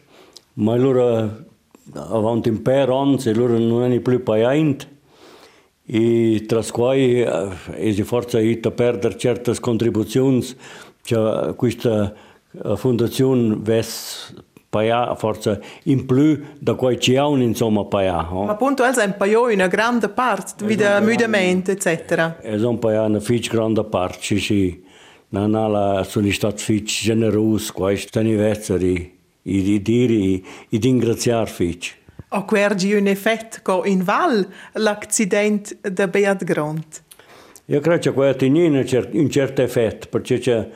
ma 0.54 0.76
loro 0.76 1.46
avanti 1.94 2.50
un 2.50 2.62
per 2.62 2.90
anni, 2.90 3.18
e 3.26 3.34
loro 3.34 3.58
non 3.58 3.92
è 3.92 4.00
più 4.00 4.22
paioent. 4.24 4.88
E 5.86 6.44
tras 6.46 6.72
quai 6.72 7.22
è 7.22 7.92
si 7.94 8.04
forza 8.04 8.40
a 8.40 8.72
perdere 8.72 9.18
certe 9.18 9.58
contribuzioni, 9.60 10.46
cioè 11.02 11.56
questa 11.56 12.14
fondazione 12.76 13.56
ves 13.58 14.34
paia 14.70 15.16
forza 15.16 15.58
in 15.84 16.06
più 16.06 16.44
da 16.60 16.74
quai 16.74 17.00
ci 17.00 17.16
ha 17.16 17.26
insomma 17.28 17.86
paia. 17.86 18.22
Ma 18.32 18.52
appunto 18.52 18.84
elsa 18.84 19.06
un 19.06 19.16
paio 19.18 19.46
una 19.46 19.68
grande 19.68 20.10
parte, 20.10 20.66
vida 20.66 21.00
mudamento, 21.00 21.72
eccetera. 21.72 22.38
È 22.38 22.54
un 22.56 22.80
paia 22.80 23.04
una 23.04 23.22
fic 23.22 23.50
grande 23.50 23.86
parte, 23.86 24.18
sì, 24.20 24.40
sì. 24.40 24.84
Non 25.30 25.56
alla 25.56 26.06
sono 26.08 26.32
stato 26.32 26.58
fic 26.58 26.86
generoso 26.86 27.74
questo 27.74 28.20
anniversario 28.20 29.12
di, 29.42 29.62
di 29.62 29.82
dire 29.82 30.14
e 30.14 30.42
di 30.70 30.78
ringraziare 30.78 31.48
fic. 31.48 31.96
O 32.30 32.46
quergi 32.46 32.94
un 32.94 33.08
effetto 33.08 33.58
co 33.62 33.86
in 33.86 34.04
val 34.04 34.48
l'accidente 34.74 35.78
de 35.82 36.08
Beat 36.08 36.44
Grant? 36.46 37.04
Io 37.66 37.82
credo 37.82 38.00
che 38.00 38.12
questo 38.12 38.46
ha 38.46 39.08
un 39.12 39.30
certo 39.30 39.62
effetto, 39.62 40.08
perché 40.10 40.72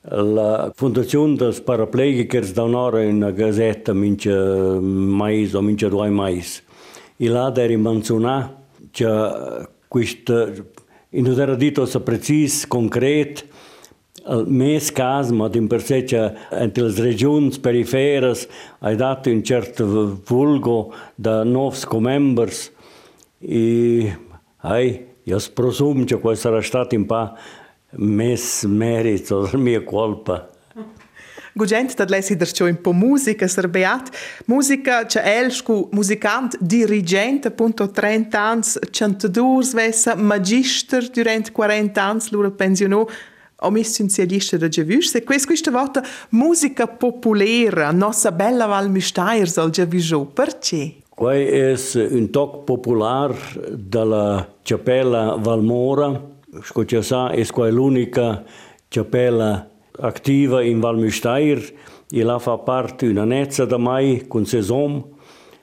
la 0.00 0.72
fondazione 0.74 1.36
dei 1.36 1.60
parapleghici 1.62 2.52
da 2.52 2.64
un'ora 2.64 3.02
in 3.02 3.16
una 3.16 3.30
gazzetta 3.30 3.92
mince 3.92 4.32
mais 4.32 5.52
o 5.54 5.60
mince 5.60 5.88
due 5.88 6.08
mais. 6.08 6.60
E 7.16 7.28
là 7.28 7.52
era 7.54 7.76
menzionato 7.78 8.64
che 8.90 9.68
questo, 9.86 10.52
in 11.10 11.26
un 11.26 11.40
era 11.40 11.54
detto 11.54 12.00
preciso, 12.00 12.66
concreto, 12.66 13.42
Mēs 14.46 14.92
casmot 14.94 15.56
impersecia 15.58 16.28
entre 16.54 16.84
las 16.86 16.98
regiuns 17.02 17.58
periferas 17.58 18.46
ai 18.80 18.94
dat 18.96 19.26
un 19.26 19.42
cert 19.42 19.82
vulgo 20.28 20.92
da 21.16 21.42
novs 21.42 21.84
comembers. 21.84 22.70
E 23.40 24.14
ai 24.62 25.00
eu 25.26 25.40
prosum 25.54 26.04
che 26.04 26.18
quel 26.18 26.36
sarà 26.36 26.62
stato 26.62 26.94
in 26.94 27.06
pa 27.06 27.34
mes 27.98 28.64
merito 28.64 29.48
la 29.50 29.58
mia 29.58 29.82
colpa. 29.82 30.48
Gugent 31.54 31.94
tad 31.94 32.08
lesi 32.08 32.34
der 32.34 32.48
in 32.66 32.80
po 32.80 32.92
musica 32.92 33.46
serbeat, 33.46 34.10
musica 34.46 35.04
che 35.04 35.20
elsku 35.20 35.90
musicant 35.92 36.56
dirigente 36.58 37.48
appunto 37.48 37.90
30 37.90 38.38
ans, 38.38 38.78
102 38.90 39.70
vessa 39.74 40.14
magister 40.14 41.10
durant 41.10 41.52
40 41.52 42.00
ans, 42.00 42.30
lura 42.30 42.50
pensionò 42.50 43.06
omisssionzialista 43.66 44.56
da 44.56 44.68
Gevusch. 44.68 45.14
E 45.14 45.22
questa, 45.22 45.46
questa 45.46 45.70
volta 45.70 46.02
musica 46.30 46.86
popolera, 46.86 47.90
nossa 47.92 48.32
bella 48.32 48.66
Val 48.66 48.90
Müstair, 48.90 49.46
sol 49.48 49.70
Gevuscho. 49.70 50.24
Perché? 50.26 50.94
Quai 51.14 51.46
es 51.46 51.94
un 51.94 52.30
toc 52.30 52.64
popular 52.64 53.34
dalla 53.70 54.48
Cappella 54.62 55.36
Valmora. 55.36 56.30
Scotia 56.62 57.02
sa, 57.02 57.30
es 57.32 57.50
quai 57.50 57.70
l'unica 57.72 58.44
cappella 58.88 59.68
activa 60.00 60.62
in 60.62 60.80
Val 60.80 60.98
Müstair. 60.98 61.62
E 62.10 62.22
là 62.22 62.38
fa 62.38 62.58
parte 62.58 63.06
una 63.06 63.24
nezza 63.24 63.64
da 63.64 63.78
mai 63.78 64.26
con 64.28 64.44
ses. 64.44 64.70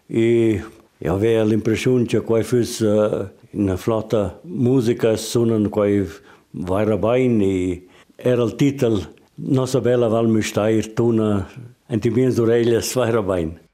E 0.07 0.63
io 0.97 1.13
avevo 1.13 1.43
l'impressione 1.45 2.05
che 2.05 2.21
quai 2.21 2.43
fosse... 2.43 2.85
Uh, 2.85 3.38
una 3.51 3.77
flotta 3.77 4.39
musica 4.43 5.15
suonan 5.17 5.69
quai 5.69 6.05
vaira 6.51 6.97
bain 6.97 7.41
e 7.41 7.88
era 8.21 8.43
il 8.43 8.55
titolo 8.55 9.17
Non 9.41 9.67
so 9.67 9.79
bella 9.79 10.10
Valmestair, 10.10 10.93
tuna, 10.93 11.47
antimiens 11.88 12.36
d'orelles, 12.36 12.93
vai 12.93 13.12
rabain. 13.12 13.68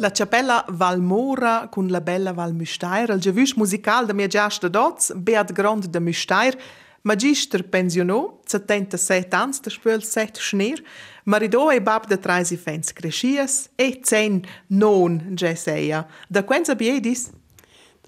La 0.00 0.10
Ciapella 0.12 0.64
Valmora 0.66 1.68
con 1.70 1.86
la 1.88 2.00
bella 2.00 2.32
Val 2.32 2.54
Müstair, 2.54 3.10
il 3.10 3.20
giavusch 3.20 3.54
musical 3.56 4.06
da 4.06 4.14
mia 4.14 4.28
giasta 4.28 4.66
dots, 4.66 5.12
Beat 5.14 5.52
Grond 5.52 5.88
de 5.88 6.00
Müstair, 6.00 6.56
Magister 7.02 7.68
pensionò, 7.68 8.40
77 8.46 9.36
anni, 9.36 9.58
da 9.60 9.68
spöl 9.68 10.02
set 10.02 10.38
schneer, 10.38 10.80
maridò 11.24 11.70
e 11.70 11.82
bab 11.82 12.06
de 12.06 12.18
traisi 12.18 12.56
fens 12.56 12.94
crescias, 12.94 13.68
e 13.76 14.00
cen 14.02 14.40
non 14.68 15.34
geseia. 15.34 16.06
Da 16.30 16.44
quenza 16.44 16.74
biedis? 16.74 17.30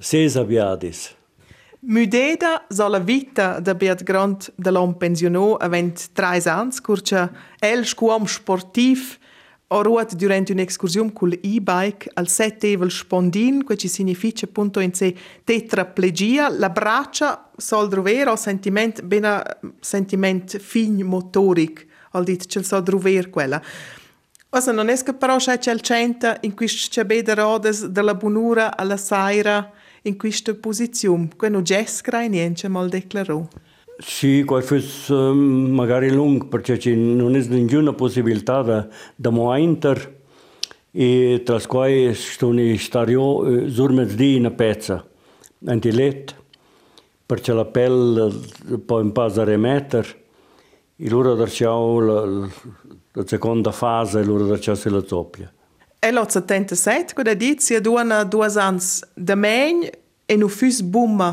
Ses 0.01 0.37
abiadis. 0.37 1.15
Müdeda 1.81 2.65
so 2.71 2.89
la 2.89 3.01
vita 3.01 3.61
da 3.61 3.75
Beat 3.75 4.03
Grond 4.03 4.51
de 4.57 4.71
l'om 4.71 4.95
pensionò 4.97 5.57
avent 5.57 6.09
trais 6.15 6.47
ans, 6.47 6.81
curcia 6.81 7.29
el 7.61 7.85
scuom 7.85 8.25
sportiv, 8.25 9.19
ho 9.73 9.83
ruot 9.83 10.15
durant 10.15 10.51
un'excursiun 10.51 11.13
col 11.13 11.33
e-bike 11.41 12.11
al 12.15 12.29
settevel 12.29 12.91
spondin, 12.91 13.65
che 13.65 13.77
ci 13.77 13.89
significa 13.89 14.45
appunto 14.45 14.81
in 14.81 14.93
sé 14.93 15.15
tetraplegia, 15.45 16.51
la 16.51 16.69
braccia 16.69 17.51
sol 17.57 17.89
drover 17.89 18.29
o 18.29 18.37
sentiment, 18.37 19.03
bena 19.03 19.43
sentiment 19.81 20.59
fin 20.59 21.03
motoric, 21.03 21.87
al 22.13 22.25
dit 22.25 22.47
c'è 22.47 22.63
sol 22.63 22.83
drover 22.83 23.31
quella. 23.31 23.63
Osa 24.51 24.73
non 24.73 24.87
che 24.87 25.15
però 25.15 25.37
c'è 25.39 25.73
il 25.73 25.81
centa 25.81 26.37
in 26.43 26.55
quist 26.55 26.91
c'è 26.91 27.07
beda 27.07 27.33
rodes 27.33 27.87
della 27.87 28.15
bunura 28.15 28.77
alla 28.77 28.99
saira 28.99 29.73
in 30.03 30.19
questa 30.19 30.55
posizione, 30.55 31.31
che 31.35 31.49
non 31.49 31.63
e 31.65 32.29
niente 32.29 32.69
mal 32.69 32.91
declarò. 32.91 33.49
Sí, 33.99 34.45
cuál 34.45 34.63
fue 34.63 34.81
magari 35.11 36.11
lung, 36.11 36.49
porque 36.51 36.81
si 36.81 36.97
no 36.97 37.31
es 37.31 37.49
ninguna 37.49 37.97
posibilidad 37.97 38.91
de 39.17 39.31
moainter 39.31 40.23
i 40.93 41.43
tras 41.45 41.67
quai 41.67 42.15
stuni 42.15 42.77
stario 42.79 43.45
zurmet 43.69 44.13
di 44.17 44.41
në 44.41 44.51
peca, 44.57 44.99
antilet, 45.69 46.35
për 47.29 47.41
që 47.47 47.57
la 47.57 47.65
pel 47.73 47.97
po 48.87 49.01
in 49.01 49.13
pazar 49.17 49.49
e 49.49 49.57
meter, 49.57 50.09
i 51.01 51.09
lura 51.09 51.33
dërqau 51.39 52.01
la, 52.05 52.19
la 53.17 53.27
seconda 53.29 53.73
fase, 53.73 54.21
i 54.21 54.29
lura 54.29 54.51
dërqau 54.51 54.77
si 54.77 54.93
la 54.93 55.01
zoppia. 55.01 55.49
E 56.03 56.11
lo 56.13 56.27
të 56.27 56.43
tentë 56.49 56.77
sejtë, 56.77 57.17
këtë 57.17 57.39
ditë, 57.39 57.65
si 57.65 57.79
e 57.79 57.81
duan 57.81 58.13
duas 58.29 58.59
ans 58.61 58.99
dëmenjë 59.17 59.95
e 60.29 60.37
në 60.37 60.51
fysë 60.51 60.91
bumë 60.93 61.31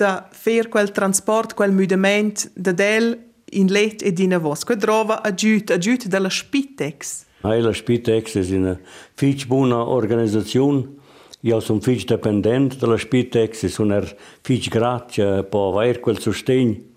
da 0.00 0.26
fer 0.30 0.68
quel 0.68 0.90
transport, 0.90 1.54
quel 1.54 1.72
movimento 1.72 2.48
da 2.54 2.72
del 2.72 3.18
in 3.52 3.70
let 3.70 4.02
e 4.02 4.12
dina 4.12 4.38
vos. 4.38 4.64
Quel 4.64 4.78
trova 4.78 5.22
aiut, 5.22 5.70
aiut 5.70 6.06
della 6.06 6.30
Spitex. 6.30 7.26
Hey, 7.42 7.60
la 7.60 7.72
Spitex 7.72 8.38
è 8.38 8.56
una 8.56 8.78
fitch 9.14 9.46
buona 9.46 9.86
organizzazione. 9.86 10.98
Io 11.42 11.60
sono 11.60 11.80
fitch 11.80 12.04
dipendente 12.04 12.76
della 12.76 12.96
Spitex 12.96 13.66
sono 13.66 14.02
fitch 14.42 14.68
grazie 14.68 15.42
per 15.44 15.60
avere 15.60 16.00
quel 16.00 16.18
sostegno. 16.18 16.88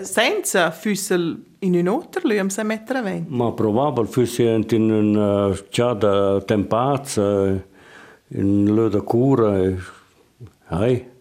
Senza 0.00 0.70
fosse 0.70 1.14
in 1.58 1.74
un 1.74 1.88
altro, 1.88 2.28
am 2.38 2.48
se 2.48 2.62
mettere 2.62 2.98
avanti. 2.98 3.26
Ma 3.28 3.52
probabile 3.52 4.06
fosse 4.06 4.42
in 4.42 4.90
un 4.90 5.14
uh, 5.14 6.44
tempazza, 6.44 7.64
in 8.28 8.68
un 8.68 8.88
da 8.90 9.00
cura. 9.02 9.72
Hey. 10.68 11.12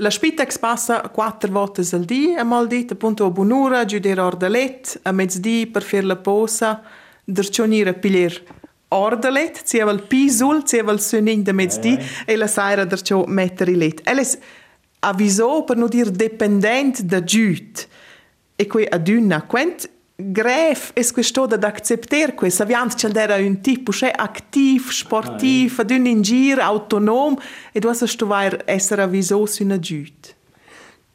La 0.00 0.08
Spitex 0.08 0.58
passa 0.58 1.02
quattro 1.12 1.52
volte 1.52 1.82
al 1.92 2.06
dì, 2.06 2.34
a 2.34 2.42
mal 2.42 2.66
dit, 2.66 2.90
appunto 2.90 3.26
a 3.26 3.30
buon'ora, 3.30 3.84
giudere 3.84 4.18
ordelet, 4.22 5.00
a 5.02 5.12
mezzodì 5.12 5.66
per 5.66 5.82
fare 5.82 6.04
la 6.04 6.16
posa, 6.16 6.82
dercionire 7.22 7.90
a 7.90 7.92
pigliare 7.92 8.42
ordelet, 8.88 9.62
sia 9.62 9.90
il 9.90 10.02
pisul, 10.04 10.62
sia 10.64 10.90
il 10.90 11.00
suonin 11.00 11.42
di 11.42 11.52
mezzodì, 11.52 11.98
eh, 11.98 12.02
eh. 12.24 12.32
e 12.32 12.36
la 12.36 12.46
sera 12.46 12.86
dercio 12.86 13.24
mettere 13.26 13.76
let. 13.76 14.00
Elle 14.04 14.26
avvisò, 15.00 15.64
per 15.64 15.76
non 15.76 15.90
dire 15.90 16.10
dipendente, 16.10 17.04
da 17.04 17.22
giud. 17.22 17.86
E 18.56 18.66
qui 18.66 18.86
a 18.88 18.96
dunna, 18.96 19.42
quent 19.42 19.86
gref 20.20 20.92
es 20.94 21.12
questo 21.12 21.42
ad 21.42 21.64
acceptare 21.64 22.34
che 22.34 22.50
Saviant 22.50 22.94
c'era 22.94 23.36
un 23.36 23.60
tipo 23.60 23.92
che 23.92 24.10
attivo, 24.10 24.90
sportivo, 24.90 25.80
ad 25.80 25.90
ah, 25.90 25.94
ja. 25.94 26.00
un 26.00 26.06
in 26.06 26.22
giro, 26.22 26.62
autonomo 26.62 27.38
e 27.72 27.80
tu 27.80 27.92
stai 27.92 28.56
essere 28.64 29.02
avvisato 29.02 29.46
su 29.46 29.62
una 29.62 29.78
giuta. 29.78 30.28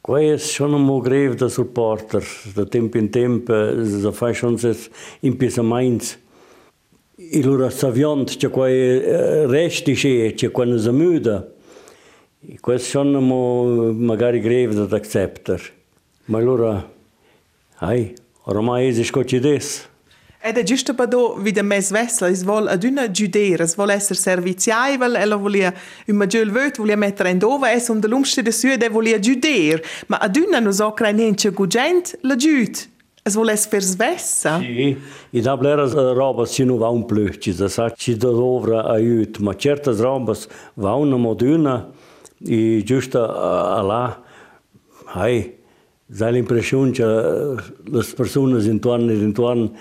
Quai 0.00 0.38
sono 0.38 0.78
mo 0.78 1.00
greve 1.00 1.34
da 1.34 1.48
supporter, 1.48 2.24
da 2.54 2.64
tempo 2.64 2.96
in 2.96 3.10
tempo, 3.10 3.52
da 3.52 4.08
eh, 4.08 4.12
fai 4.12 4.34
schon 4.34 4.56
ses 4.56 4.88
in 5.20 5.36
pisa 5.36 5.62
mainz. 5.62 6.16
I 7.16 7.42
lura 7.42 7.70
saviant, 7.70 8.36
c'è 8.36 8.48
quai 8.48 8.72
e, 8.72 9.02
eh, 9.02 9.46
resti 9.46 9.94
c'è, 9.94 10.32
c'è 10.34 10.50
quai 10.52 10.68
ne 10.68 10.78
zamüda. 10.78 11.48
Quai 12.60 12.78
sono 12.78 13.20
mo 13.20 13.92
magari 13.92 14.38
greve 14.38 14.86
da 14.86 14.96
accepter. 14.96 15.60
Ma 16.26 16.38
lura, 16.38 16.88
ai, 17.78 18.14
Ormai 18.46 18.88
es 18.88 19.10
concides. 19.10 19.88
Ed 20.40 20.56
è 20.56 20.62
giusto 20.62 20.94
per 20.94 21.08
do 21.08 21.34
vide 21.34 21.62
mes 21.62 21.90
vessel, 21.90 22.30
es 22.30 22.44
vol 22.44 22.68
ad 22.68 22.84
una 22.84 23.10
giudera, 23.10 23.64
es 23.64 23.74
vol 23.74 23.90
esser 23.90 24.14
serviziaivel, 24.14 25.16
ella 25.16 25.34
volia 25.34 25.72
un 26.06 26.14
maggior 26.14 26.46
vöt, 26.46 26.76
volia 26.78 26.96
mettere 26.96 27.30
in 27.30 27.40
dove, 27.40 27.72
es 27.72 27.88
um 27.88 27.98
de 27.98 28.06
lumste 28.06 28.52
sue, 28.52 28.74
ed 28.74 28.86
volia 28.88 29.18
giuder, 29.18 29.82
ma 30.06 30.18
ad 30.18 30.36
una 30.36 30.60
non 30.60 30.72
so 30.72 30.92
crai 30.92 31.12
niente 31.12 31.50
gugent, 31.50 32.14
la 32.22 32.36
giud. 32.36 32.78
Es 33.24 33.34
vol 33.34 33.50
es 33.50 33.66
fers 33.66 33.96
vessa. 33.96 34.60
Sì, 34.60 34.96
i 35.30 35.40
da 35.40 35.56
blera 35.56 35.88
roba 36.12 36.46
si 36.46 36.62
nu 36.62 36.76
va 36.78 36.88
un 36.88 37.04
plöci, 37.04 37.52
da 37.52 37.66
sa 37.66 37.90
ci 37.90 38.14
da 38.16 38.30
dovra 38.30 38.84
aiut, 38.84 39.38
ma 39.38 39.56
certas 39.56 39.98
robas 39.98 40.46
va 40.74 40.94
una 40.94 41.16
moduna, 41.16 41.90
e 42.46 42.84
giusto 42.84 43.18
a, 43.24 43.78
a 43.78 43.82
là, 43.82 44.22
hai, 45.06 45.55
Dà 46.08 46.28
l'impressione 46.28 46.92
che 46.92 47.04
le 47.04 48.04
persone 48.14 48.62
intorno 48.64 49.10
e 49.10 49.14
intorno 49.14 49.72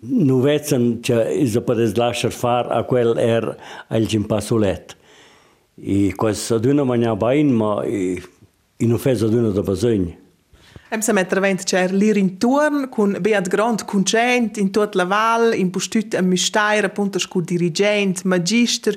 non 0.00 0.40
vedono 0.40 0.98
che 1.00 1.46
si 1.46 1.60
può 1.60 1.74
lasciare 1.74 2.34
fare 2.34 2.68
a 2.68 2.82
quel 2.82 3.16
er 3.16 3.56
al 3.88 4.04
gimpassolet. 4.04 4.96
E 5.76 6.12
questo 6.16 6.60
è 6.60 6.66
una 6.66 6.82
maniera 6.84 7.14
bene, 7.14 7.52
ma 7.52 7.84
non 7.84 8.98
fa 8.98 9.10
una 9.20 9.50
da 9.50 9.62
bisogno. 9.62 10.26
Em 10.90 11.02
se 11.02 11.12
metter 11.12 11.40
vent 11.40 11.64
c'er 11.68 11.92
lir 11.92 12.16
in 12.16 12.38
turn 12.38 12.88
con 12.88 13.18
beat 13.20 13.48
grand 13.52 13.84
concent 13.84 14.56
in 14.56 14.70
tut 14.72 14.94
la 14.94 15.04
val 15.04 15.52
in 15.54 15.68
postut 15.70 16.14
a 16.14 16.22
mistair 16.22 16.84
appunto 16.84 17.18
scu 17.18 17.42
dirigent 17.42 18.22
magister 18.24 18.96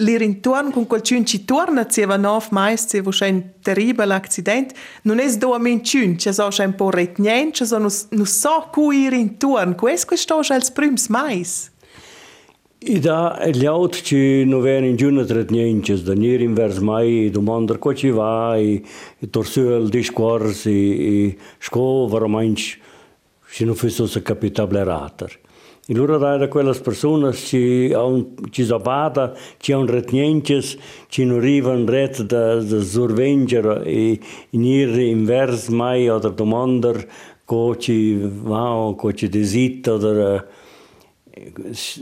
l'intorno 0.00 0.70
con 0.70 0.86
quel 0.86 1.02
cun 1.02 1.24
ci 1.26 1.44
torna 1.44 1.86
se 1.88 2.04
va 2.06 2.16
nof 2.16 2.50
mais 2.50 2.86
se 2.86 3.00
vo 3.00 3.10
schein 3.10 3.42
terribile 3.62 4.14
accident 4.14 4.72
non 5.02 5.18
es 5.18 5.36
do 5.38 5.54
amen 5.54 5.80
cun 5.82 6.16
che 6.16 6.32
so 6.32 6.50
schein 6.50 6.74
po 6.74 6.90
retnien 6.90 7.50
che 7.50 7.64
so 7.64 7.78
nu 7.78 8.24
so 8.24 8.68
cu 8.72 8.92
ir 8.92 9.12
intorno 9.12 9.74
quest 9.74 10.06
questo 10.06 10.40
als 10.48 10.70
prims 10.70 11.08
mais 11.08 11.70
I 12.80 13.00
da 13.00 13.34
e 13.42 13.50
gli 13.50 13.66
aut 13.66 13.96
që 14.06 14.46
në 14.46 14.58
venin 14.62 14.94
gjynë 14.94 15.24
të 15.26 15.34
rëtë 15.34 15.54
njënë 15.54 15.80
që 15.82 15.94
zdo 15.98 16.14
njëri 16.14 16.46
në 16.46 16.54
verës 16.54 16.78
maj, 16.86 17.08
i 17.10 17.30
du 17.34 17.42
mandër 17.42 17.80
ko 17.82 17.90
që 17.90 18.04
i 18.06 18.12
va, 18.14 18.34
i, 18.54 18.76
i 19.18 19.26
tërsyel 19.34 19.90
di 19.90 20.04
shkuarës, 20.06 20.60
i, 20.70 20.82
i 21.10 21.16
shko 21.66 22.06
vërëmajnë 22.12 22.68
që 23.56 23.66
në 23.66 23.74
fësu 23.82 24.06
së 24.12 24.22
kapita 24.22 24.68
bleratër. 24.70 25.34
Y 25.88 25.94
luego 25.94 26.18
da 26.18 26.50
con 26.50 26.66
las 26.66 26.80
personas 26.80 27.48
que 27.50 27.96
ci 28.52 28.66
sabata, 28.66 29.32
que 29.58 29.72
han 29.72 29.88
retenientes, 29.88 30.78
que 31.10 31.24
no 31.24 31.36
arriban 31.36 31.86
ret 31.86 32.18
de, 32.18 32.62
de 32.62 32.84
survenger 32.84 33.84
y, 33.86 34.12
e, 34.12 34.20
y 34.52 34.58
nir 34.58 34.90
invers 35.00 35.70
mai 35.70 36.10
o 36.10 36.20
de 36.20 36.28
demander 36.28 37.08
co 37.46 37.74
ci 37.74 38.20
va 38.20 38.68
o 38.74 38.94
co 38.98 39.12
ci 39.12 39.28
desit 39.28 39.88
o 39.88 39.98
de... 39.98 40.42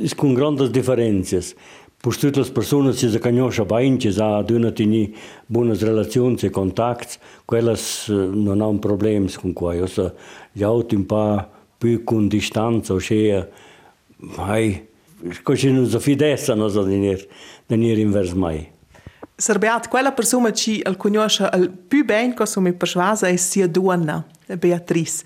Es 0.02 0.14
con 0.16 0.34
grandes 0.34 0.72
diferencias. 0.72 1.54
Pues 2.02 2.18
todas 2.18 2.38
las 2.38 2.50
personas 2.50 3.00
que 3.00 3.08
se 3.08 3.20
conosce 3.20 3.62
bien, 3.62 3.98
que 3.98 4.10
sa 4.10 4.42
d'una 4.42 4.74
tini 4.74 5.14
buenas 5.48 5.80
relaciones 5.80 6.42
y 6.42 6.46
e 6.46 6.50
contacts, 6.50 7.20
quellas 7.46 8.08
e, 8.08 8.12
no 8.12 8.52
han 8.52 8.80
problemas 8.80 9.38
con 9.38 9.52
quai. 9.52 9.80
O 9.80 9.86
sea, 9.86 10.12
ja 10.56 10.72
un 10.72 11.04
pa 11.06 11.48
più 11.78 12.04
con 12.04 12.28
distanza 12.28 12.94
o 12.94 13.00
sea, 13.00 13.46
mai, 14.16 14.88
così 15.42 15.86
si 15.86 15.98
fidessa 15.98 16.54
non 16.54 16.70
so 16.70 16.82
venire, 16.82 17.28
venire 17.66 18.00
in 18.00 18.10
vers 18.10 18.32
mai. 18.32 18.74
Serbeat, 19.38 19.88
quella 19.88 20.12
persona 20.12 20.50
che 20.50 20.80
al 20.82 20.96
conosce 20.96 21.44
al 21.44 21.68
più 21.68 22.04
bene 22.04 22.32
cosa 22.32 22.58
mi 22.60 22.72
persuasa 22.72 23.26
è 23.26 23.36
sia 23.36 23.68
donna, 23.68 24.24
Beatrice. 24.58 25.24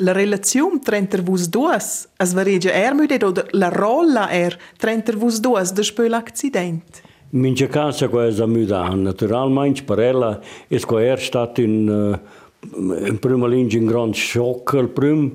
La 0.00 0.12
relazione 0.12 0.78
tra 0.80 1.00
vos 1.22 1.48
due, 1.48 1.74
as 1.74 2.32
varegia 2.34 2.70
er 2.70 2.92
müde 2.92 3.24
oder 3.24 3.46
la 3.52 3.70
rolla 3.70 4.28
er 4.30 4.58
tra 4.76 4.94
vos 5.14 5.40
due 5.40 5.62
dopo 5.72 6.02
l'accidente? 6.02 7.00
Mince 7.30 7.66
casa 7.68 8.08
questa 8.08 8.46
muda, 8.46 8.88
naturalmente 8.90 9.82
per 9.84 10.00
ella 10.00 10.38
è 10.68 10.76
er 10.76 11.18
stato 11.18 11.62
in, 11.62 11.88
uh, 11.88 13.06
in 13.06 13.18
prima 13.18 13.46
linea 13.46 13.78
un 13.78 13.86
grande 13.86 14.16
shock 14.16 14.74
al 14.74 14.90
primo, 14.90 15.30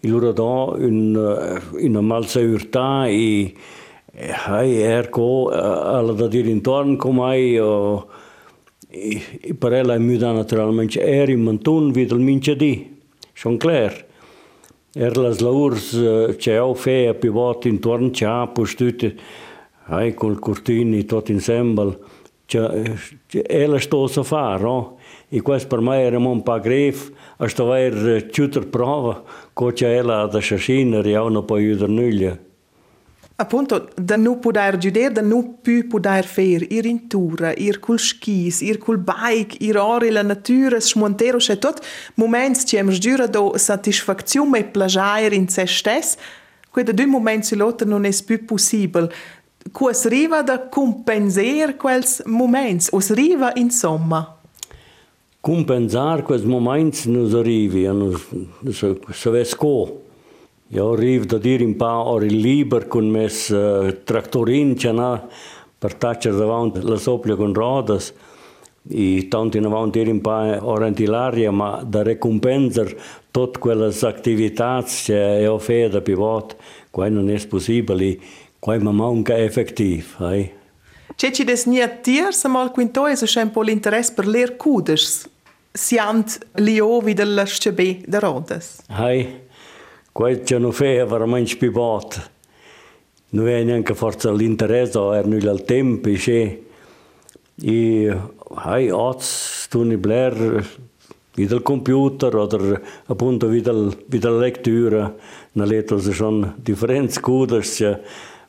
il 0.00 0.10
loro 0.10 0.32
da 0.32 0.84
in, 0.84 1.60
in 1.78 1.90
una 1.90 2.00
malseurtà 2.00 3.06
e 3.06 3.54
Hai 4.12 4.82
er 4.82 5.08
co 5.08 5.50
alla 5.50 6.12
da 6.12 6.26
dir 6.26 6.46
intorno 6.46 6.96
come 6.96 7.22
hai 7.22 7.58
o 7.58 8.08
e 8.88 9.54
per 9.56 9.72
ella 9.72 9.94
è 9.94 9.98
muda 9.98 10.32
naturalmente 10.32 11.00
er 11.00 11.28
in 11.30 11.42
mantun 11.42 11.92
vid 11.92 12.10
il 12.10 12.18
mince 12.18 12.56
di. 12.56 12.98
Klar. 13.58 14.06
Er 14.92 15.16
las 15.16 15.38
laurs 15.38 15.96
c'è 16.36 16.54
au 16.54 16.74
fe 16.74 17.06
a 17.06 17.14
pivot 17.14 17.66
intorno 17.66 18.10
c'ha 18.12 18.48
postute 18.48 19.14
hai 19.86 20.12
col 20.12 20.40
cortini 20.40 21.04
tot 21.04 21.28
insieme. 21.28 21.98
C'è 22.46 22.98
ella 23.46 23.78
sto 23.78 24.02
a 24.02 24.22
fare, 24.24 24.62
no? 24.62 24.98
E 25.28 25.40
questo 25.40 25.68
per 25.68 25.80
me 25.80 26.00
era 26.02 26.18
un 26.18 26.42
po' 26.42 26.58
është 27.40 27.60
të 27.60 27.66
vajrë 27.70 28.20
qytër 28.36 28.68
prava, 28.72 29.16
ko 29.56 29.72
që 29.72 29.96
e 29.98 30.06
la 30.06 30.20
dhe 30.30 30.44
shëshinë 30.44 31.02
rjavë 31.06 31.34
në 31.36 31.44
po 31.48 31.58
jyder 31.60 31.92
nëllë. 31.96 32.36
Appunto, 33.40 33.78
da 33.96 34.18
nu 34.20 34.34
pudair 34.36 34.76
giuder, 34.76 35.14
da 35.16 35.22
nu 35.24 35.38
pü 35.64 35.86
pudair 35.88 36.26
fer, 36.28 36.66
ir 36.68 36.84
in 36.84 36.98
tura, 37.08 37.54
ir 37.56 37.78
cul 37.80 37.96
skis, 37.96 38.58
ir 38.60 38.76
cul 38.82 38.98
bike, 39.00 39.56
ir 39.64 39.78
ori 39.80 40.10
la 40.12 40.20
natura, 40.20 40.76
smuantero, 40.76 41.40
e 41.40 41.56
tot, 41.56 41.80
moments 42.20 42.66
që 42.68 42.82
em 42.82 42.90
sgjyra 42.92 43.30
do 43.32 43.54
satisfakciun 43.56 44.52
me 44.52 44.60
plajair 44.74 45.32
in 45.32 45.48
se 45.48 45.64
stes, 45.72 46.18
quei 46.68 46.84
da 46.84 46.92
dui 46.92 47.08
moments 47.08 47.54
i 47.54 47.56
lotter 47.56 47.88
non 47.88 48.04
es 48.04 48.20
pü 48.20 48.42
possibel. 48.44 49.08
Quas 49.72 50.04
riva 50.12 50.42
da 50.44 50.58
compenser 50.58 51.78
quels 51.80 52.20
moments, 52.26 52.92
os 52.92 53.08
riva 53.08 53.54
insomma. 53.56 54.39
compensar 55.40 56.22
quels 56.22 56.44
moments 56.44 57.06
nos 57.06 57.34
arrivi, 57.34 57.86
se, 58.72 58.94
se 59.12 59.30
ves 59.30 59.54
co. 59.54 59.74
Jo 60.70 60.92
arrivo 60.92 61.24
da 61.26 61.38
dire 61.38 61.64
un 61.64 61.74
pa 61.74 62.04
ori 62.06 62.30
liber 62.30 62.86
con 62.86 63.08
mes 63.10 63.48
uh, 63.48 63.90
traktorin 64.04 64.76
che 64.76 64.92
na 64.92 65.18
per 65.78 65.96
da 65.96 66.14
davanti 66.14 66.80
la 66.82 66.96
soplia 66.96 67.34
con 67.34 67.52
rodas 67.52 68.12
i 68.88 69.28
tanti 69.28 69.58
in 69.58 69.64
avanti 69.64 69.98
dire 69.98 70.10
un 70.10 70.20
pa 70.20 70.64
oranti 70.64 71.06
l'aria 71.06 71.50
ma 71.50 71.82
da 71.84 72.02
recompensar 72.02 72.94
tot 73.30 73.58
quelles 73.58 74.02
activitats 74.02 75.04
che 75.04 75.40
è 75.40 75.50
offerta 75.50 76.00
pivot, 76.00 76.56
quai 76.90 77.10
non 77.10 77.30
è 77.30 77.46
possibile, 77.46 78.18
quai 78.58 78.78
ma 78.78 78.90
manca 78.92 79.36
effettiv, 79.36 80.14
hai? 80.18 80.40
Eh? 80.40 80.59
C'è 81.20 81.32
ci 81.32 81.44
des 81.44 81.66
nia 81.66 81.86
tier 81.86 82.32
sa 82.32 82.48
mal 82.48 82.70
quinto 82.70 83.06
e 83.06 83.14
so 83.14 83.40
un 83.40 83.50
po' 83.50 83.60
l'interesse 83.60 84.14
per 84.14 84.26
ler 84.26 84.56
cuders 84.56 85.28
siant 85.70 86.38
lio 86.54 86.98
vi 87.00 87.12
della 87.12 87.44
scebe 87.44 88.00
da 88.06 88.20
rodas 88.20 88.80
hai 88.86 89.38
Questo 90.12 90.56
non 90.56 90.72
fa 90.72 91.04
veramente 91.04 91.70
bot. 91.70 92.30
Non 93.32 93.48
è 93.48 93.62
neanche 93.64 93.94
forse 93.94 94.32
l'interesse, 94.32 94.98
è 94.98 95.22
non 95.22 95.34
il 95.34 95.62
tempo, 95.66 96.08
e 96.08 96.56
hai 98.54 98.90
oz, 98.90 99.66
tu 99.68 99.82
ne 99.82 99.98
bler, 99.98 100.66
via 101.34 101.54
il 101.54 101.62
computer 101.62 102.34
o 102.34 102.48
appunto 103.08 103.46
via 103.46 103.72
la 103.72 104.38
lettura, 104.38 105.14
una 105.52 105.64
lettera 105.66 106.00
sono 106.00 106.54
differenti 106.56 107.20
cose 107.20 107.60
che 107.60 108.00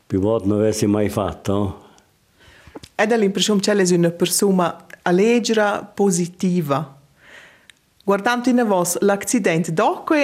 più 0.06 0.20
volte 0.20 0.48
non 0.48 0.60
avessi 0.60 0.86
mai 0.86 1.10
fatto. 1.10 1.81
È 3.02 3.16
l'impressione 3.16 3.60
che 3.60 3.72
è 3.72 3.96
una 3.96 4.10
persona 4.10 4.86
allegra, 5.02 5.82
positiva. 5.82 7.00
Guardando 8.04 8.48
in 8.48 8.64
voi 8.64 8.86
l'accidente, 9.00 9.72
dopo 9.72 10.14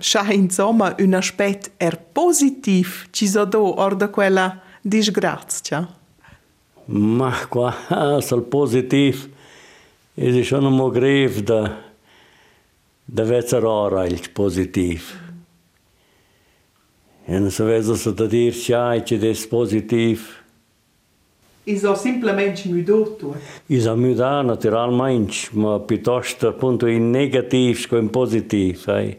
Scha 0.00 0.32
insomma 0.32 0.94
un 0.98 1.14
aspetto 1.14 1.70
er 1.76 1.98
positivo 2.12 2.88
ci 3.10 3.26
so 3.26 3.44
do 3.44 3.80
orda 3.80 4.08
quella 4.08 4.60
disgrazia. 4.80 5.88
Ma 6.84 7.46
qua 7.48 7.74
sul 8.20 8.42
positivo 8.42 9.26
è 10.14 10.42
schon 10.42 10.64
un 10.64 10.76
po' 10.76 10.90
grave 10.90 11.42
da 11.42 11.86
da 13.04 13.68
ora 13.68 14.06
il 14.06 14.30
positivo. 14.30 15.26
E 17.24 17.38
non 17.38 17.50
so 17.50 17.94
se 17.96 18.14
da 18.14 18.26
dir 18.26 18.52
c'è 18.52 19.02
che 19.02 19.18
des 19.18 19.46
positivo. 19.46 20.37
Iso 21.68 21.94
semplicemente 21.94 22.66
mudato. 22.66 23.36
Iso 23.66 23.94
mudato 23.94 24.46
naturalmente, 24.46 25.50
ma 25.52 25.78
piuttosto 25.78 26.48
appunto 26.48 26.86
in 26.86 27.10
negativo 27.10 27.78
che 27.88 27.96
in 27.96 28.08
positivo, 28.08 28.78
sai. 28.78 29.16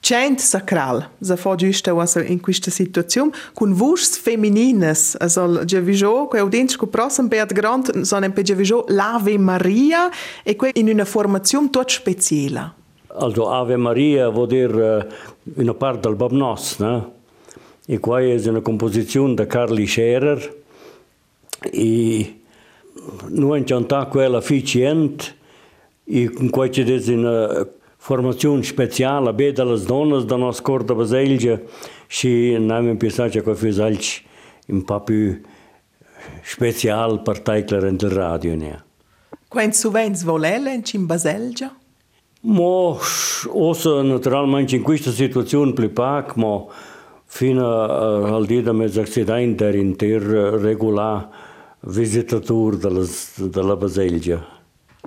Cent 0.00 0.40
sacral, 0.40 1.08
za 1.20 1.36
fa 1.36 1.54
giusto 1.54 1.98
also 1.98 2.18
in 2.18 2.40
questa 2.40 2.72
situazione, 2.72 3.30
con 3.54 3.72
vurs 3.72 4.18
femminines, 4.18 5.16
also 5.20 5.64
già 5.64 5.78
viso, 5.78 6.26
che 6.26 6.40
udens 6.40 6.76
co 6.76 6.88
prossim 6.88 7.28
beat 7.28 7.52
grand, 7.52 8.00
sono 8.00 8.30
pe 8.32 8.42
già 8.42 8.54
viso 8.54 8.84
l'Ave 8.88 9.38
Maria 9.38 10.10
e 10.42 10.56
que 10.56 10.72
in 10.74 10.88
una 10.88 11.04
formazione 11.04 11.70
tot 11.70 11.90
speciale. 11.90 12.72
Also 13.06 13.48
Ave 13.48 13.76
Maria 13.76 14.28
vuol 14.30 14.48
dire 14.48 14.96
uh, 14.96 15.60
una 15.60 15.74
parte 15.74 16.08
del 16.08 16.16
Babnos, 16.16 16.78
no? 16.80 17.12
E 17.86 18.00
qua 18.00 18.20
è 18.20 18.48
una 18.48 18.60
composizione 18.60 19.34
da 19.34 19.46
Carly 19.46 19.86
Scherer 19.86 20.62
e 21.70 22.40
noi 23.28 23.60
abbiamo 23.60 24.06
quella 24.08 24.38
efficiente 24.38 25.24
e 26.04 26.30
con 26.30 26.50
qua 26.50 26.68
c'è 26.68 26.84
una 27.08 27.66
formazione 27.96 28.62
speciale 28.62 29.32
beh 29.32 29.52
dalle 29.52 29.80
donne 29.82 30.24
da 30.24 30.36
nostra 30.36 30.64
corda 30.64 30.94
baselgia 30.94 31.60
și 32.08 32.56
n-am 32.58 32.96
pensat 32.96 33.30
che 33.30 33.54
fosse 33.54 33.82
altri 33.82 34.22
un 34.66 34.82
po' 34.84 35.00
più 35.00 35.40
special 36.42 37.22
per 37.22 37.40
taiclare 37.40 37.88
in 37.88 37.98
radio. 38.00 38.54
Ne. 38.54 38.84
Quando 39.48 39.74
suvens 39.74 40.22
volele 40.22 40.82
in 40.92 41.06
baselgia? 41.06 41.74
Ma, 42.40 42.96
osa 43.48 44.02
naturalmente 44.02 44.76
in 44.76 44.82
questa 44.82 45.10
situazione 45.10 45.72
più 45.72 45.92
pac, 45.92 46.36
ma 46.36 46.64
fino 47.24 47.82
al 48.36 48.46
dia 48.46 48.62
del 48.62 48.92
accidente 48.98 49.66
era 50.00 50.56
visitatur 51.86 52.78
de, 52.80 52.90
les, 52.90 53.34
de 53.38 53.62
la 53.62 53.76
Baselgia. 53.76 54.40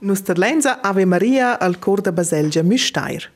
Nuster 0.01 0.37
lenza 0.37 0.79
Ave 0.83 1.05
Maria 1.05 1.53
al 1.53 1.79
cor 1.79 2.01
de 2.01 2.11
Baselgia 2.11 2.63
Müsteir. 2.63 3.31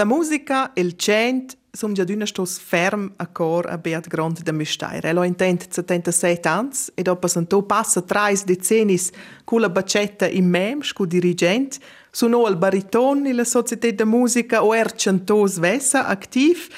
La 0.00 0.06
musica 0.06 0.72
e 0.72 0.80
il 0.80 0.96
cent 0.96 1.58
sono 1.70 1.92
già 1.92 2.04
d'una 2.04 2.24
stos 2.24 2.58
ferm 2.58 3.12
a 3.16 3.26
cor 3.26 3.66
a 3.68 3.76
Beat 3.76 4.08
Grond 4.08 4.40
de 4.40 4.50
Müstair. 4.50 5.04
Elo 5.04 5.24
intent 5.24 5.68
77 5.68 6.48
ans 6.48 6.90
e 6.94 7.02
dopo 7.02 7.26
santo 7.26 7.62
passa 7.64 8.00
trais 8.00 8.44
decennis 8.44 9.10
cu 9.44 9.58
la 9.58 9.68
bacetta 9.68 10.26
in 10.26 10.48
mem, 10.48 10.80
scu 10.80 11.04
dirigent, 11.04 11.78
suonò 12.10 12.46
al 12.46 12.56
bariton 12.56 13.26
in 13.26 13.36
la 13.36 13.44
Società 13.44 13.90
de 13.90 14.04
Musica 14.04 14.64
o 14.64 14.72
er 14.74 14.94
cantos 14.94 15.58
vessa 15.58 16.06
activ, 16.06 16.68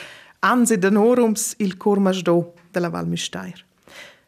anzi 0.41 0.77
danorums 0.77 1.55
il 1.59 1.77
cor 1.77 2.01
masdo 2.01 2.55
della 2.73 2.89
Val 2.89 3.07
Müstair. 3.07 3.65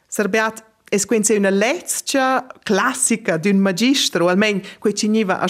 Serbeat 0.07 0.65
Es 0.95 1.07
quindi 1.07 1.33
è 1.33 1.39
una 1.39 1.51
lezione 1.51 2.47
classica 2.63 3.37
di 3.37 3.49
un 3.49 3.57
magistro, 3.57 4.29
almeno 4.29 4.61
che 4.81 4.95
ci 4.95 5.07
veniva 5.09 5.45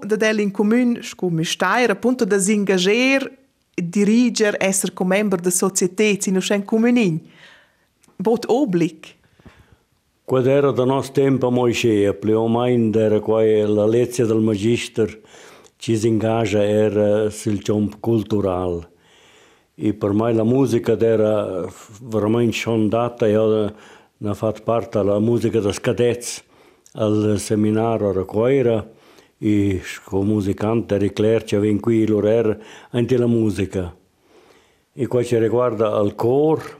da 0.00 0.16
del 0.16 0.40
in 0.40 0.50
comune, 0.50 0.98
come 1.14 1.44
stare, 1.44 1.92
appunto, 1.92 2.24
da 2.24 2.36
ingaggiare, 2.44 3.30
dirigere, 3.72 4.56
essere 4.58 4.92
come 4.92 5.18
membro 5.18 5.40
da 5.40 5.50
società, 5.50 6.02
in 6.02 6.40
un 6.42 6.64
comune. 6.64 7.20
Bot 8.16 8.44
oblic. 8.48 9.14
Quando 10.24 10.50
era 10.50 10.72
da 10.72 10.84
nosso 10.84 11.12
tempo 11.12 11.46
a 11.46 11.50
Moisés, 11.50 12.12
pleu 12.18 12.48
mais 12.48 12.96
era 12.96 13.20
qual 13.20 13.78
a 13.78 13.86
lezione 13.86 14.32
del 14.32 14.42
magistro 14.42 15.06
ci 15.76 15.96
si 15.96 16.08
engaja 16.08 16.64
era 16.64 17.30
sul 17.30 17.62
campo 17.62 17.98
cultural. 18.00 18.84
E 19.76 19.92
per 19.92 20.12
me 20.12 20.32
la 20.32 20.42
musica 20.42 20.98
era 20.98 21.64
veramente 22.00 22.56
sondata, 22.56 23.28
era 23.28 23.72
ne-a 24.16 24.32
fat 24.32 24.58
parte 24.58 24.98
la 24.98 25.18
muzică 25.18 25.58
de 25.58 25.70
scadeți 25.70 26.44
al 26.92 27.36
seminarul 27.36 28.12
Răcoira 28.12 28.86
și 29.38 30.02
cu 30.04 30.16
muzicant 30.16 30.90
Ericler 30.90 31.42
ce 31.42 31.58
vin 31.58 31.78
cu 31.78 31.90
ilurer 31.90 32.58
anti 32.90 33.16
la 33.16 33.26
muzică. 33.26 33.96
E 34.92 35.04
cu 35.04 35.22
ce 35.22 35.38
riguarda 35.38 35.86
al 35.86 36.10
cor, 36.10 36.78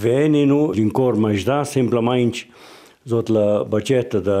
veninu 0.00 0.70
din 0.70 0.90
cor 0.90 1.14
mai 1.14 1.36
șda, 1.36 1.62
simplemente 1.62 2.38
zot 3.04 3.28
la 3.28 3.66
bacetă 3.68 4.18
de 4.18 4.32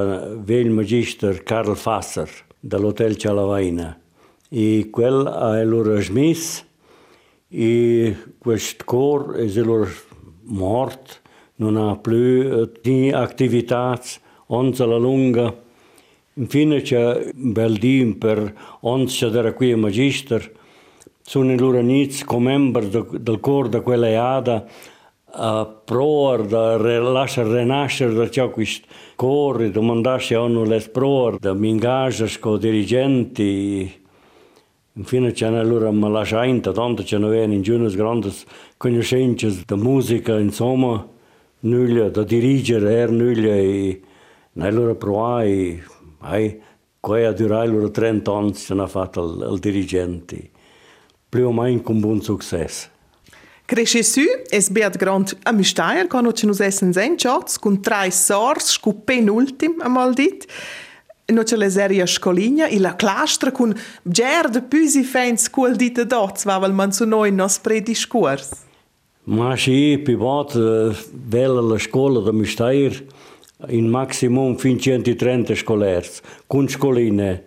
vel 0.44 0.72
magister 0.72 1.38
Karl 1.38 1.72
Fasser 1.72 2.28
de 2.60 2.76
l'hotel 2.76 3.14
Cialavaina. 3.14 3.98
E 4.48 4.82
quel 4.82 5.26
a 5.26 5.58
elor 5.58 6.02
smis, 6.02 6.64
e 7.48 8.14
quest 8.38 8.82
cor 8.82 9.38
e 9.38 9.46
zelor 9.46 9.88
mort, 10.42 11.22
non 11.56 11.76
ha 11.76 11.96
più 11.96 12.68
attività, 13.12 14.00
onza 14.46 14.86
la 14.86 14.96
lunga, 14.96 15.62
Infine 16.36 16.82
c'è 16.82 17.30
un 17.32 17.52
bel 17.52 17.78
dim 17.78 18.14
per 18.14 18.52
ons 18.80 19.16
c'è 19.16 19.52
qui 19.54 19.70
a 19.70 19.76
magister, 19.76 20.52
sono 21.22 21.52
in 21.52 21.58
loro 21.58 21.78
inizi 21.78 22.24
come 22.24 22.58
membro 22.58 23.06
del 23.18 23.38
coro 23.38 23.68
da 23.68 23.80
quella 23.82 24.08
eada 24.08 24.66
a 25.36 25.64
proar 25.64 26.44
da 26.44 26.76
lasciare 26.76 27.58
rinascere 27.58 28.14
da 28.14 28.28
ciò 28.28 28.50
questo 28.50 28.86
coro, 29.14 29.68
domandarsi 29.68 30.34
a 30.34 30.40
uno 30.40 30.64
le 30.64 30.80
proar, 30.80 31.38
da 31.38 31.54
mingagia 31.54 32.26
con 32.40 32.58
dirigenti. 32.58 34.02
Infine 34.94 35.30
c'è 35.30 35.46
allora 35.46 35.92
ma 35.92 36.08
lasciainta, 36.08 36.72
tanto 36.72 37.04
ce 37.04 37.16
ne 37.18 37.44
in 37.44 37.62
giorni 37.62 37.94
grandi 37.94 38.32
conoscenze 38.76 39.62
da 39.64 39.76
musica, 39.76 40.36
insomma, 40.36 41.13
nulla 41.64 42.08
da 42.08 42.22
dirigere, 42.22 42.94
er 42.94 43.10
nulla 43.10 43.54
e 43.54 44.00
allora 44.58 44.94
provai 44.94 45.82
Hai, 46.26 46.58
quei 47.00 47.26
a 47.26 47.32
durai 47.32 47.68
loro 47.68 47.90
30 47.90 48.32
anni 48.32 48.54
se 48.54 48.72
n'ha 48.72 48.86
fatto 48.86 49.52
il, 49.52 49.58
dirigente. 49.58 50.50
Più 51.28 51.46
o 51.46 51.52
meno 51.52 51.82
con 51.82 52.00
buon 52.00 52.22
successo. 52.22 52.88
Cresce 53.66 54.02
su, 54.02 54.22
es 54.48 54.70
beat 54.70 54.96
grand 54.96 55.36
a 55.42 55.52
Müsteier, 55.52 56.06
quando 56.06 56.32
ci 56.32 56.46
nos 56.46 56.60
essen 56.60 56.92
sen 56.92 57.18
schatz, 57.18 57.58
con 57.58 57.82
tre 57.82 58.10
sors, 58.10 58.72
scu 58.72 59.04
penultim, 59.04 59.80
amal 59.80 60.14
dit. 60.14 60.46
No 61.26 61.42
c'è 61.42 61.56
la 61.56 61.68
serie 61.68 62.06
scoligna, 62.06 62.66
e 62.66 62.78
la 62.78 62.94
clastra 62.96 63.50
con 63.52 63.74
ger 64.02 64.48
de 64.48 64.62
püsi 64.62 65.02
fens 65.02 65.50
quel 65.50 65.76
dit 65.76 66.02
dots, 66.04 66.44
va 66.44 66.58
val 66.58 66.72
man 66.72 66.92
su 66.92 67.04
noi 67.04 67.32
nos 67.32 67.58
prediscurs. 67.58 68.50
Mas 69.26 69.66
aí, 69.66 69.96
pivote, 69.96 70.58
vela 71.12 71.62
la 71.62 71.76
escola 71.76 72.20
da 72.20 72.32
Misteir, 72.32 73.04
in 73.68 73.88
maximum 73.88 74.54
530 74.54 75.52
escolers, 75.52 76.22
com 76.46 76.64
escoline. 76.64 77.40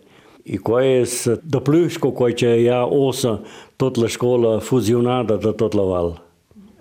E 0.44 0.58
quais 0.58 1.28
de 1.44 1.62
plus 1.62 1.98
com 1.98 2.12
quais 2.12 2.40
já 2.40 2.86
ouça 2.86 3.42
toda 3.78 4.04
a 4.04 4.08
escola 4.08 4.62
fusionada 4.62 5.38
de 5.38 5.54
toda 5.54 5.82
a 5.82 5.86
val. 5.86 6.28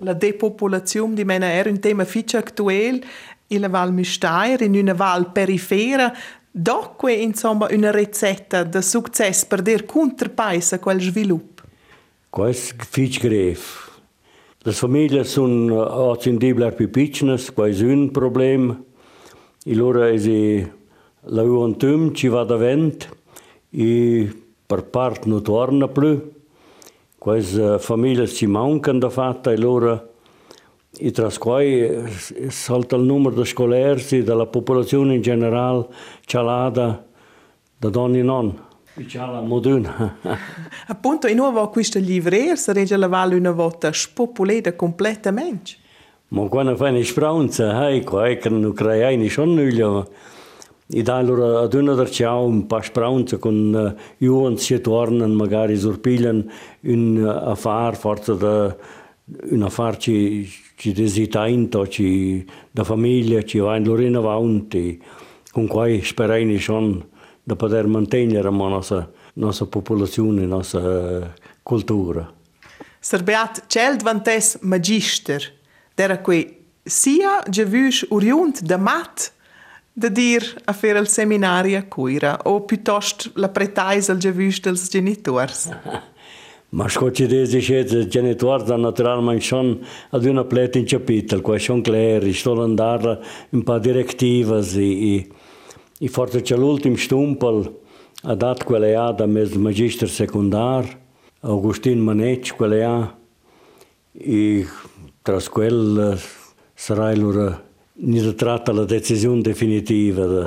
La 0.00 0.12
depopolazione 0.12 1.14
di 1.14 1.24
Mena 1.24 1.46
era 1.46 1.70
un 1.70 1.80
tema 1.80 2.06
molto 2.06 2.36
attuale 2.36 3.00
in 3.48 3.60
la 3.60 3.68
Val 3.68 3.92
Müstair, 3.92 4.62
in 4.62 4.76
una 4.76 4.94
Val 4.94 5.32
perifera, 5.32 6.12
Docque, 6.58 7.12
insomma, 7.12 7.68
una 7.70 7.90
ricetta 7.90 8.62
di 8.62 8.80
successo 8.80 9.44
per 9.46 9.60
dar 9.60 9.84
contrapasso 9.84 10.76
a 10.76 10.78
quel 10.78 11.02
sviluppo? 11.02 11.62
Questo 12.30 12.74
è 12.94 13.08
grave. 13.20 13.85
Le 14.66 14.72
famiglie 14.72 15.22
sono 15.22 16.10
attendibili 16.10 16.72
più 16.72 16.90
piccole, 16.90 17.40
questo 17.54 17.84
è 17.84 17.92
un 17.92 18.10
problema. 18.10 18.76
I 19.66 19.74
loro 19.74 20.02
è 20.02 20.68
la 21.20 21.42
juventum 21.42 22.12
ci 22.12 22.26
va 22.26 22.42
davant 22.42 23.08
e 23.70 24.42
per 24.66 24.86
parte 24.86 25.28
non 25.28 25.40
torna 25.44 25.86
più. 25.86 26.32
Queste 27.16 27.78
famiglie 27.78 28.26
ci 28.26 28.46
mancano 28.46 28.98
da 28.98 29.08
fatta 29.08 29.52
e 29.52 29.56
loro 29.56 30.14
e 30.98 31.12
tra 31.12 31.30
cui 31.38 31.88
salta 32.48 32.96
il 32.96 33.02
numero 33.02 33.36
di 33.36 33.44
scolersi 33.44 34.24
della 34.24 34.46
popolazione 34.46 35.14
in 35.14 35.22
generale 35.22 35.86
cialata 36.24 37.06
da 37.78 37.88
donne 37.88 38.22
non. 38.22 38.65
Ciala 39.04 39.40
moderna. 39.40 40.16
Appunto, 40.88 41.26
in 41.26 41.36
nuovo 41.36 41.68
questo 41.68 41.98
livrer 41.98 42.56
sarebbe 42.56 42.96
la 42.96 43.08
valle 43.08 43.34
una 43.34 43.50
volta 43.50 43.92
spopolata 43.92 44.74
completamente. 44.74 45.72
Ma 46.28 46.48
quando 46.48 46.74
fai 46.76 46.90
una 46.90 47.04
speranza, 47.04 47.90
ecco, 47.90 48.22
ecco, 48.22 48.48
non 48.48 48.72
crei 48.72 49.16
ni 49.16 49.28
schon 49.28 49.54
nulla. 49.54 50.04
E 50.88 51.02
da 51.02 51.16
allora 51.16 51.60
ad 51.60 51.74
una 51.74 52.06
ciao 52.06 52.46
un 52.46 52.66
po' 52.66 52.80
speranza 52.80 53.38
con 53.38 53.96
uh, 53.96 54.24
io 54.24 54.56
si 54.56 54.80
tornano 54.80 55.34
magari 55.34 55.76
sorpigliano 55.76 56.44
un 56.82 57.16
uh, 57.16 57.50
affar 57.50 57.96
forse 57.96 58.36
da 58.36 58.76
un 59.50 59.62
affar 59.62 59.96
ci 59.96 60.48
ci 60.76 60.92
desitainto 60.92 61.88
ci 61.88 62.46
da 62.70 62.84
famiglia 62.84 63.42
ci 63.42 63.58
va 63.58 63.74
in 63.74 63.82
lorena 63.82 64.18
avanti 64.18 65.02
con 65.50 65.66
cui 65.66 66.04
sperai 66.04 66.56
schon 66.56 67.04
da 67.46 67.54
poter 67.54 67.86
mantenere 67.86 68.42
la 68.42 68.50
nostra 68.50 69.08
nostra 69.34 69.66
popolazione, 69.66 70.40
la 70.40 70.56
nostra 70.56 70.80
uh, 70.80 71.26
cultura. 71.62 72.28
Serbeat 72.98 73.64
cel 73.68 73.96
vantes 74.02 74.58
magister 74.62 75.54
Dera 75.94 76.18
qui 76.18 76.64
sia 76.82 77.42
giavus 77.48 78.04
oriunt 78.08 78.62
da 78.62 78.76
mat 78.76 79.32
da 79.92 80.08
dir 80.08 80.42
a 80.64 80.72
fare 80.72 80.98
il 80.98 81.08
seminario 81.08 81.78
a 81.78 81.84
cuira 81.84 82.38
o 82.42 82.60
piuttosto 82.64 83.30
la 83.34 83.48
pretaisa 83.48 84.12
al 84.12 84.18
giavus 84.18 84.60
dels 84.60 84.88
genitors? 84.90 85.70
Ma 86.68 86.88
scocci 86.88 87.26
desi 87.26 87.60
scese 87.60 88.08
genitori 88.08 88.64
da 88.64 88.76
naturalmente 88.76 89.40
schon 89.42 89.78
ad 90.10 90.24
una 90.24 90.44
pleta 90.44 90.78
in 90.78 90.84
capitel, 90.84 91.40
qua 91.40 91.56
schon 91.58 91.80
cleri, 91.80 92.32
sto 92.34 92.60
andare 92.60 93.20
un 93.50 93.62
po' 93.62 93.78
direttivas 93.78 94.74
e, 94.74 95.28
I 95.96 96.10
fortëqëllultim 96.12 96.98
shtumpël, 97.00 97.62
adat 98.28 98.64
queleia 98.68 99.12
da 99.16 99.24
mes 99.26 99.54
magistër 99.56 100.10
secundar, 100.12 100.88
Augustin 101.46 102.02
Mëneq 102.04 102.52
queleia, 102.58 103.14
i 104.16 104.66
tras 105.24 105.48
quel 105.52 106.18
sarajlurë 106.76 107.48
një 107.96 108.22
të 108.26 108.32
tratta 108.36 108.74
la 108.76 108.84
decizion 108.84 109.40
definitiva 109.44 110.26
dhe 110.28 110.46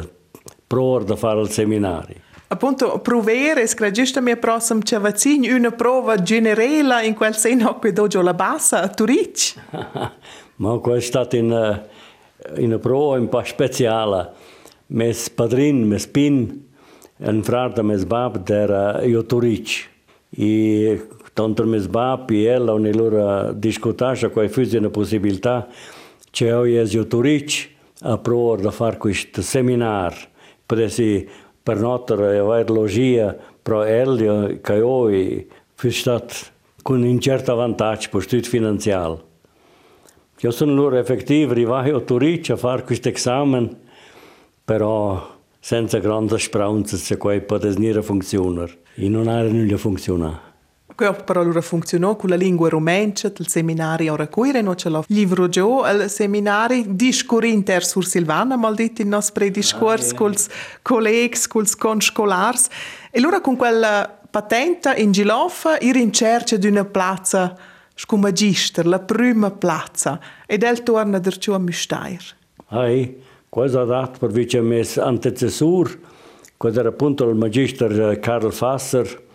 pror 0.69 1.05
dhe 1.09 1.17
farë 1.17 1.47
lë 1.47 1.53
seminari. 1.53 2.17
Appunto, 2.49 2.97
provere, 3.05 3.67
scragista 3.67 4.21
mi 4.21 4.35
prossimo 4.37 4.81
c'è 4.81 4.99
vaccino, 4.99 5.55
una 5.55 5.71
prova 5.71 6.21
generale 6.21 7.05
in 7.05 7.13
quel 7.13 7.35
senso 7.35 7.77
che 7.77 7.93
dojo 7.93 8.21
la 8.21 8.33
bassa 8.33 8.81
a 8.81 8.89
Turic. 8.89 9.53
Ma 10.57 10.77
questa 10.77 11.21
è 11.21 11.25
stata 11.25 11.37
una, 11.37 11.87
una 12.57 12.77
prova 12.79 13.17
un 13.17 13.29
po' 13.29 13.43
speciale. 13.43 14.38
mes 14.89 15.29
padrín, 15.29 15.85
mes 15.87 16.05
pin, 16.07 16.65
en 17.19 17.43
frarda 17.43 17.83
mes 17.83 18.05
bab 18.05 18.43
dera 18.45 19.01
eh, 19.01 19.09
Jotorić. 19.11 19.87
I 20.37 20.97
tanto 21.33 21.65
mes 21.65 21.87
bab 21.87 22.31
i 22.31 22.45
ela 22.45 22.73
oni 22.73 22.93
lura 22.93 23.51
discutașa 23.51 24.29
cu 24.29 24.39
ai 24.39 24.47
fuzione 24.47 24.87
posibilità 24.87 25.67
ce 26.31 26.45
eu 26.45 26.63
ies 26.63 26.89
Jotorić 26.89 27.69
a 28.01 28.09
eh, 28.09 28.13
e 28.13 28.17
proor 28.17 28.59
da 28.59 28.69
far 28.69 28.97
quist 28.97 29.41
seminar, 29.41 30.13
presi 30.65 31.27
per 31.63 31.77
notra 31.77 32.35
e 32.35 32.41
vair 32.41 32.69
logia 32.69 33.35
pro 33.61 33.85
el 33.85 34.59
ca 34.61 34.75
eu 34.75 35.09
i 35.09 35.45
fui 35.73 35.91
stat 35.91 36.53
cu 36.81 36.93
un 36.93 37.05
incert 37.05 37.47
avantaj 37.47 38.07
po 38.07 38.19
studiu 38.19 38.49
finanțial. 38.49 39.23
Eu 40.41 40.51
sunt 40.51 40.71
lor 40.71 40.95
efectiv 40.95 41.51
rivai 41.51 41.89
Jotorić 41.89 42.49
a 42.49 42.55
far 42.55 42.81
quist 42.81 43.05
examen 43.05 43.77
però 44.69 45.35
senza 45.59 45.97
grande 45.97 46.37
speranza 46.37 46.95
se 46.95 47.17
poi 47.17 47.41
potesse 47.41 48.03
funzionare. 48.03 48.81
E 48.93 49.09
non 49.09 49.27
ha 49.27 49.41
nulla 49.41 49.77
funzionato. 49.77 50.47
Che 50.95 51.11
però 51.25 51.41
allora 51.41 51.61
funzionò 51.61 52.15
con 52.15 52.29
la 52.29 52.35
lingua 52.35 52.69
romancia, 52.69 53.31
il 53.35 53.47
seminario 53.47 54.13
ora 54.13 54.27
cuire, 54.27 54.61
non 54.61 54.77
ce 54.77 54.89
l'ho. 54.89 55.03
Livro 55.07 55.49
giù, 55.49 55.83
il 55.85 56.07
seminario 56.07 56.83
discorri 56.85 57.51
inter 57.51 57.83
sur 57.83 58.05
Silvana, 58.05 58.57
mal 58.57 58.75
detto 58.75 59.01
il 59.01 59.07
nostro 59.07 59.33
prediscorso 59.33 60.13
ah, 60.13 60.17
con 60.17 60.33
i 60.33 60.37
colleghi, 60.83 61.39
con 61.47 61.63
i 61.63 61.75
conscolars. 61.75 62.67
E 63.09 63.17
allora 63.17 63.41
con 63.41 63.55
quella 63.55 64.19
patente 64.29 64.93
in 64.97 65.11
Gilofa, 65.11 65.79
ir 65.79 65.95
in 65.95 66.13
cerca 66.13 66.57
di 66.57 66.67
una 66.67 66.85
piazza 66.85 67.57
come 68.05 68.21
magister, 68.21 68.85
la 68.85 68.99
prima 68.99 69.49
piazza, 69.49 70.19
ed 70.45 70.61
el 70.61 70.83
torna 70.83 71.17
derciò 71.17 71.55
a 71.55 71.59
Müstair. 71.59 72.21
Ai, 72.67 73.27
cosa 73.49 73.81
ha 73.81 73.85
dato 73.85 74.19
per 74.19 74.31
vice 74.31 74.61
mes 74.61 74.97
antecessor, 74.97 75.99
quando 76.57 76.79
era 76.79 76.89
appunto 76.89 77.27
il 77.27 77.35
magister 77.35 78.19
Karl 78.19 78.51
Fasser, 78.51 79.27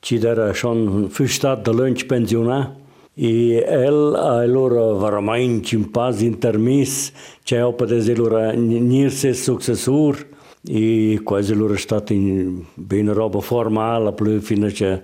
ci 0.00 0.16
era 0.16 0.52
schon 0.54 1.08
fustat 1.10 1.60
da 1.60 1.72
lunch 1.72 2.06
pensionat 2.06 2.74
e 3.14 3.62
el 3.66 4.14
a 4.14 4.46
loro 4.46 4.96
veramente 4.96 5.76
un 5.76 5.90
pas 5.90 6.20
intermis 6.22 7.12
c'è 7.44 7.62
opa 7.62 7.84
des 7.84 8.08
loro 8.14 8.50
nirse 8.52 9.34
successor 9.34 10.26
e 10.66 11.20
quasi 11.22 11.54
loro 11.54 11.76
stato 11.76 12.14
in 12.14 12.64
bene 12.74 13.12
roba 13.12 13.40
formale 13.40 14.12
più 14.14 14.40
fino 14.40 14.66
a 14.66 14.70
che 14.70 15.02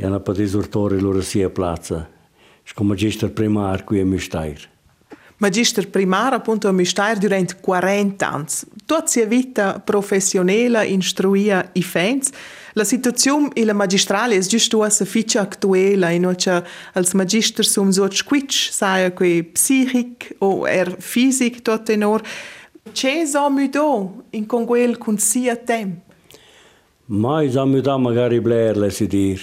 hanno 0.00 0.20
potuto 0.20 0.58
urtare 0.58 0.98
loro 0.98 1.20
sia 1.20 1.50
piazza 1.50 2.08
come 2.74 2.90
magister 2.90 3.30
primar 3.30 3.84
qui 3.84 4.00
a 4.00 4.04
Müstair. 4.04 4.70
Magister 5.42 5.88
primar 5.88 6.32
appunto 6.32 6.68
a 6.68 6.72
Müstair 6.72 7.18
durante 7.18 7.56
40 7.56 8.28
anni. 8.28 8.46
Tutta 8.86 9.06
sua 9.08 9.24
vita 9.24 9.80
professionale 9.80 10.86
istruia 10.86 11.68
i 11.72 11.82
fans 11.82 12.30
La 12.74 12.84
situazione 12.84 13.50
e 13.52 13.64
la 13.64 13.74
magistrale 13.74 14.36
è 14.36 14.40
giusto 14.40 14.82
a 14.82 14.88
ficha 14.88 15.40
attuale, 15.40 16.14
in 16.14 16.22
cui 16.22 16.62
als 16.92 17.12
magister 17.12 17.66
sono 17.66 17.90
so 17.90 18.08
squitch, 18.10 18.70
sai 18.70 19.12
che 19.12 19.44
psichic 19.52 20.36
o 20.38 20.66
er 20.66 20.96
fisic 20.98 21.60
tot 21.60 21.88
in 21.90 22.04
or. 22.04 22.22
C'è 22.92 23.26
so 23.26 23.50
mudo 23.50 24.24
in 24.30 24.46
con 24.46 24.64
quel 24.64 24.96
con 24.96 25.18
sia 25.18 25.56
tempo? 25.56 26.12
Mai 27.06 27.50
so 27.50 27.66
mudo 27.66 27.98
magari 27.98 28.40
blerle 28.40 28.90
si 28.90 29.06
dir. 29.06 29.40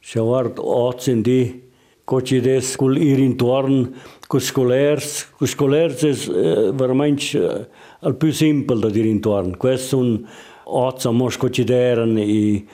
Se 0.00 0.20
guard 0.20 0.58
ozin 0.58 1.22
di 1.22 1.70
cocides 2.04 2.76
cul 2.76 2.96
irintuorn, 2.96 3.94
cu 4.26 4.38
scolers, 4.38 5.28
cu 5.38 5.44
scolers 5.44 6.02
es 6.02 6.26
uh, 6.26 6.72
veramente 6.74 7.68
al 8.00 8.14
più 8.14 8.32
simple 8.32 8.78
da 8.78 8.88
dirintuorn. 8.88 9.56
Questo 9.56 9.98
un 9.98 10.24
ozza 10.64 11.10
mos 11.10 11.36
cocideren 11.36 12.18
i 12.18 12.66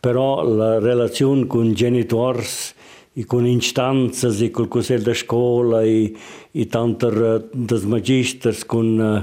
però 0.00 0.42
la 0.42 0.78
relazione 0.78 1.46
cu 1.46 1.62
genitors 1.72 2.74
i 3.14 3.24
cu 3.24 3.40
instanzas 3.40 4.40
i 4.40 4.50
col 4.50 4.68
cosel 4.68 5.02
da 5.02 5.12
scola 5.12 5.82
i 5.84 6.16
i 6.52 6.66
tanter 6.66 7.48
das 7.52 7.84
magisters 7.84 8.64
con 8.64 8.98
uh, 8.98 9.22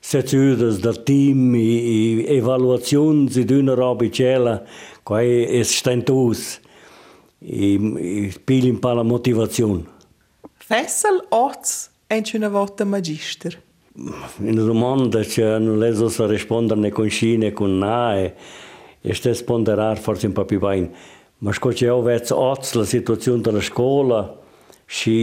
seziudas 0.00 0.78
da 0.80 0.92
team 0.92 1.54
i, 1.54 1.58
i 1.58 2.24
evaluazioni 2.26 3.28
di 3.44 3.52
una 3.52 3.74
roba 3.74 4.08
cela 4.08 4.62
quai 5.02 5.44
es 5.60 5.76
stentus. 5.76 6.60
i, 7.40 7.74
i 7.74 8.32
pilin 8.46 8.78
para 8.80 9.04
motivacion. 9.06 9.84
Thessel 10.68 11.22
ots 11.34 11.88
e 12.10 12.20
që 12.24 12.42
në 12.42 12.50
votë 12.54 12.86
magjishtër. 12.88 13.58
Në 14.38 14.64
domanda 14.66 15.24
që 15.26 15.56
në 15.62 15.78
lezo 15.80 16.08
sa 16.12 16.28
responder 16.30 16.78
në 16.78 16.92
konshine, 16.94 17.50
kun 17.56 17.78
nae, 17.82 18.32
ishte 19.02 19.34
sponderar 19.34 19.98
forcin 20.02 20.34
pa 20.36 20.44
pivain. 20.46 20.90
Më 21.42 21.54
shko 21.54 21.72
që 21.78 21.88
jo 21.88 21.98
vetë 22.06 22.36
ots 22.36 22.74
lë 22.78 22.86
situacion 22.92 23.42
të 23.42 23.54
në 23.54 23.64
shkolla, 23.70 24.22
shi 24.86 25.16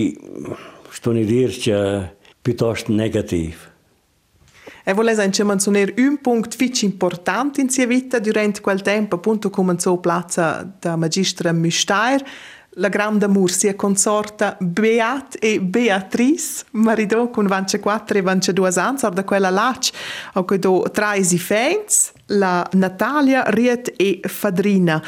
shtu 0.95 1.15
një 1.15 1.23
dirë 1.31 1.63
që 1.65 1.79
pitosht 2.45 2.91
negativë. 2.91 3.74
E 4.87 4.93
voleva 4.93 5.23
anche 5.23 5.43
menzionare 5.43 5.95
un 5.97 6.21
punto 6.21 6.55
molto 6.59 6.85
importante 6.85 7.59
in 7.59 7.69
sua 7.69 7.87
vita 7.87 8.19
durante 8.19 8.61
quel 8.61 8.83
tempo, 8.83 9.15
appunto 9.15 9.49
come 9.49 9.75
in 9.77 9.99
piazza 9.99 10.75
da 10.79 10.95
magistra 10.95 11.51
Müstair, 11.51 12.23
la 12.77 12.89
grande 12.89 13.27
Mursia 13.27 13.75
consorta 13.75 14.57
Beat 14.59 15.37
e 15.39 15.59
Beatrice, 15.59 16.65
marido 16.71 17.29
con 17.29 17.47
24 17.47 18.17
e 18.17 18.21
22 18.21 18.71
anni, 18.75 18.99
da 19.11 19.23
quella 19.23 19.49
lac, 19.49 19.89
ho 20.33 20.45
che 20.45 20.59
do 20.59 20.85
traisi 20.91 21.39
fens, 21.39 22.11
la 22.27 22.67
Natalia 22.73 23.43
Riet 23.47 23.93
e 23.95 24.19
Fadrina. 24.23 25.01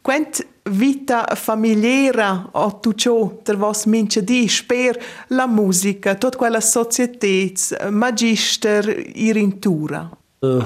Quant 0.00 0.46
vita 0.68 1.26
familiare 1.34 2.48
o 2.52 2.78
tu 2.80 2.92
ciò 2.92 3.28
per 3.28 3.56
vos 3.56 3.84
mince 3.86 4.22
di 4.22 4.50
per 4.66 4.98
la 5.28 5.46
musica, 5.46 6.14
tutta 6.14 6.36
quella 6.36 6.60
società, 6.60 7.90
magister, 7.90 8.88
irintura? 9.14 10.10
Uh, 10.38 10.62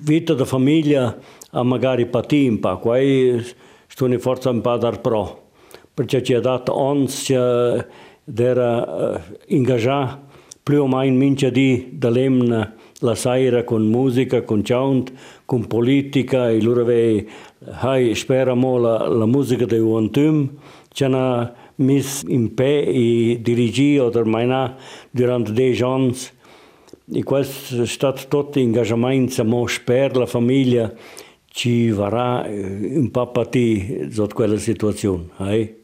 vita 0.00 0.34
da 0.34 0.44
famiglia 0.44 1.16
a 1.50 1.62
magari 1.62 2.06
patimpa, 2.06 2.76
quai 2.76 3.44
stune 3.86 4.18
forza 4.18 4.50
un 4.50 4.60
po' 4.60 4.76
dar 4.76 5.00
pro, 5.00 5.50
perché 5.94 6.22
ci 6.22 6.34
ha 6.34 6.40
dato 6.40 6.76
ons 6.76 7.24
che 7.24 7.86
era 8.34 9.14
uh, 9.14 9.20
ingaggiato 9.46 10.26
più 10.68 10.82
o 10.82 10.86
meno 10.86 11.16
mince 11.16 11.50
di 11.50 11.88
dall'emna 11.92 12.74
la 12.98 13.14
sera 13.14 13.64
con 13.64 13.86
musica, 13.86 14.42
con 14.42 14.60
chant, 14.62 15.10
con 15.46 15.66
politica 15.66 16.50
e 16.50 16.60
loro 16.60 16.84
ve 16.84 17.26
hai 17.72 18.14
speramo 18.14 18.78
la, 18.78 19.08
la 19.08 19.26
musica 19.26 19.64
di 19.64 19.78
Uantum 19.78 20.50
ci 20.90 21.04
hanno 21.04 21.52
messo 21.76 22.26
in 22.28 22.54
pe 22.54 22.82
e 22.82 23.38
dirigi 23.40 23.98
o 23.98 24.10
mai 24.24 24.74
durante 25.10 25.52
dei 25.52 25.78
anni 25.80 26.16
e 27.12 27.22
questo 27.22 27.82
è 27.82 27.86
stato 27.86 28.22
tutto 28.28 28.58
ingaggiamento 28.58 29.44
per 29.84 30.16
la 30.16 30.26
famiglia 30.26 30.92
ci 31.46 31.90
varrà 31.90 32.46
un 32.46 33.10
po' 33.10 33.26
patì 33.28 34.08
sotto 34.10 34.34
quella 34.34 34.58
situazione. 34.58 35.26
Eh? 35.38 35.78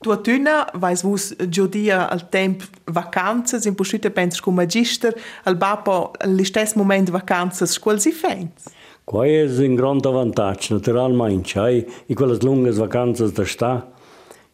Tu 0.00 0.20
tuna 0.22 0.66
vais 0.74 1.02
vus 1.02 1.34
giodia 1.48 2.08
al 2.08 2.28
temp 2.28 2.62
vacanzas 2.84 3.66
in 3.66 3.74
posciute 3.74 4.10
pensi 4.10 4.40
come 4.40 4.62
magister 4.62 5.14
al 5.44 5.56
bapo 5.56 6.12
all'istess 6.18 6.74
moment 6.74 7.10
vacanzas 7.10 7.78
quals 7.78 8.06
i 8.06 8.12
fens. 8.12 8.78
Qual 9.04 9.24
é 9.24 9.44
um 9.44 9.76
grande 9.76 10.08
vantagem, 10.08 10.76
naturalmente, 10.76 11.58
aí, 11.58 11.86
e 12.08 12.12
aquelas 12.12 12.40
longas 12.40 12.78
vacanças 12.78 13.32
da 13.32 13.42
está, 13.42 13.86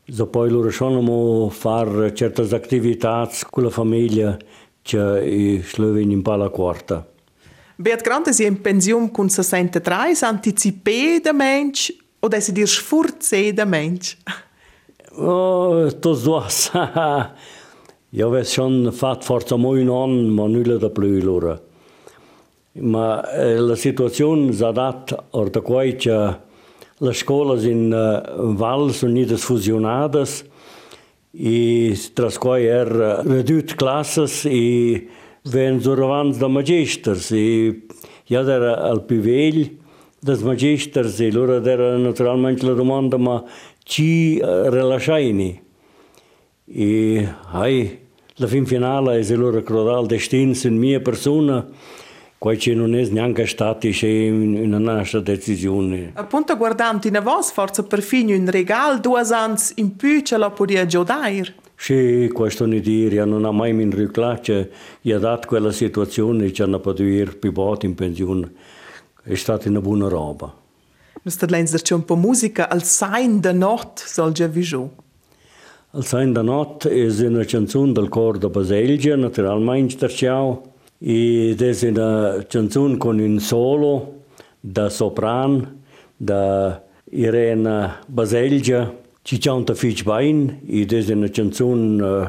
depois 0.08 0.52
loro 0.52 0.72
sono 0.72 1.50
fare 1.50 2.16
certas 2.16 2.54
atividades 2.54 3.44
com 3.44 3.66
a 3.66 3.70
família 3.70 4.38
que 4.86 4.96
e 4.96 5.62
slöwen 5.62 6.12
in 6.12 6.22
pala 6.22 6.48
quarta. 6.48 7.06
Beat 7.78 8.04
Grant 8.04 8.28
ist 8.28 8.40
in 8.40 8.62
Pension 8.62 9.10
mit 9.18 9.32
63, 9.32 10.22
antizipiert 10.22 11.26
der 11.26 11.34
Mensch 11.34 11.92
oder 12.22 12.38
ist 12.38 12.56
dir 12.56 12.66
schwurzet 12.66 13.58
der 13.58 13.66
Mensch? 13.66 14.16
Oh, 15.18 15.88
das 16.00 16.26
war's. 16.26 16.70
ja, 18.12 18.32
wir 18.32 18.44
schon 18.44 18.92
fast 18.92 19.24
vor 19.24 19.44
zum 19.44 19.62
neuen 19.62 19.88
Jahren, 19.88 20.30
man 20.30 20.52
nülle 20.52 20.78
der 20.78 20.88
Blühe, 20.88 21.20
Lore. 21.20 21.60
Ma 22.78 23.22
eh, 23.32 23.56
la 23.56 23.74
situaziun 23.74 24.52
zadat 24.52 25.14
ortaquai 25.30 25.96
che 25.96 26.36
la 26.98 27.12
scolas 27.12 27.64
in 27.64 27.92
eh, 27.92 28.52
Val 28.52 28.92
sun 28.92 29.12
nidas 29.12 29.44
fusionadas 29.44 30.44
e 31.32 31.96
trasquai 32.12 32.66
er 32.66 32.90
eh, 32.92 33.22
redut 33.22 33.74
classes 33.76 34.44
e 34.44 35.08
ven 35.48 35.80
zuravans 35.80 36.36
da 36.36 36.48
magisters 36.48 37.30
i 37.30 37.80
ja 38.28 38.42
der 38.42 38.62
al 38.62 39.04
pivell 39.08 39.70
des 40.20 40.42
magisters 40.42 41.20
e 41.20 41.30
lura 41.30 41.60
der 41.60 41.80
naturalmente 41.96 42.66
la 42.66 42.74
domanda 42.74 43.16
ma 43.16 43.42
ci 43.84 44.38
relaxaini 44.42 45.62
e 46.66 47.28
hai 47.52 47.98
la 48.36 48.46
fin 48.46 48.66
finala 48.66 49.16
e 49.16 49.22
se 49.22 49.34
lura 49.34 49.62
crodal 49.62 50.06
destin 50.06 50.54
sin 50.54 50.76
mia 50.76 51.00
persona 51.00 51.64
Ci 52.38 52.74
non 52.74 52.94
è 52.94 53.04
neanche 53.06 53.46
stato 53.46 53.88
una 53.88 54.78
nostra 54.78 55.20
decisione. 55.20 56.12
Appunto 56.14 56.56
guardando 56.56 57.08
in 57.08 57.20
voi, 57.22 57.42
forse 57.42 57.82
perfino 57.82 58.36
un 58.36 58.48
regalo, 58.50 58.98
due 59.00 59.20
anni 59.30 59.56
in 59.76 59.96
più 59.96 60.20
ce 60.20 60.36
la 60.36 60.50
podia 60.50 60.86
giocare. 60.86 61.54
Sì, 61.74 62.30
questo 62.32 62.64
non 62.66 62.80
dire, 62.80 63.24
non 63.24 63.44
ha 63.44 63.50
mai 63.50 63.72
mi 63.72 63.88
riclace, 63.90 64.70
gli 65.00 65.12
ha 65.12 65.18
dato 65.18 65.48
quella 65.48 65.72
situazione 65.72 66.50
che 66.50 66.62
hanno 66.62 66.78
potuto 66.78 67.02
ir 67.02 67.36
più 67.36 67.52
in 67.80 67.94
pensione. 67.94 68.52
È 69.22 69.34
stata 69.34 69.68
una 69.68 69.80
buona 69.80 70.08
roba. 70.08 70.64
Nus 71.26 71.36
tadlens 71.36 71.72
der 71.72 71.82
un 71.92 72.04
po 72.04 72.14
musica 72.14 72.68
al 72.68 72.84
Sein 72.84 73.40
de 73.40 73.52
Not 73.52 73.98
soll 73.98 74.30
già 74.32 74.46
vigiu. 74.46 74.88
Al 75.90 76.04
Sein 76.04 76.32
de 76.32 76.42
Not 76.42 76.86
es 76.86 77.18
una 77.18 77.44
canzun 77.44 77.92
del 77.92 78.08
cor 78.08 78.38
de 78.38 78.48
Baselgia, 78.48 79.16
naturalmente 79.16 80.08
ciao. 80.08 80.75
y 81.00 81.54
desde 81.54 81.92
la 81.92 82.44
canción 82.48 82.98
con 82.98 83.20
un 83.20 83.40
solo 83.40 84.14
da 84.62 84.90
sopran 84.90 85.82
da 86.18 86.82
Irena 87.12 88.00
Baselgia 88.08 88.92
ci 89.22 89.38
canta 89.38 89.74
fich 89.74 90.04
bain 90.04 90.60
y 90.66 90.84
desde 90.86 91.14
la 91.14 91.28
canción 91.28 92.00
uh, 92.00 92.28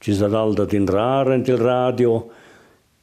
ci 0.00 0.14
sarà 0.14 0.44
da 0.54 0.64
din 0.64 0.86
raren 0.86 1.42
til 1.44 1.58
radio 1.58 2.28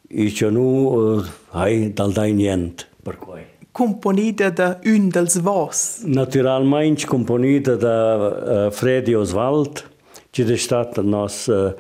i 0.10 0.30
që 0.30 0.50
nu 0.52 0.68
uh, 0.90 1.26
hai 1.52 1.94
dal 1.94 2.14
da 2.14 2.26
niente 2.26 2.86
per 3.04 3.18
cui 3.18 3.42
componita 3.72 4.50
da 4.50 4.80
un 4.86 5.10
dels 5.10 5.40
vos 5.40 6.02
naturalmente 6.06 7.06
componita 7.06 7.76
da 7.76 7.98
uh, 8.16 8.72
Freddy 8.72 9.14
Oswald 9.14 9.84
ci 10.32 10.44
de 10.44 10.56
stat 10.56 10.98
nos 10.98 11.48
uh, 11.48 11.74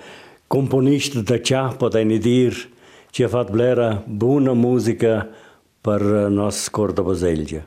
componist 0.48 1.18
da 1.24 1.40
ciapa 1.40 1.78
po 1.78 1.90
da 1.90 2.04
ni 2.04 2.20
dir 2.20 2.72
Tinha 3.14 3.30
fatto 3.30 3.51
blera 3.51 4.03
boa 4.07 4.55
música 4.55 5.30
para 5.84 6.32
nós 6.32 6.68
cordobaselha. 6.68 7.64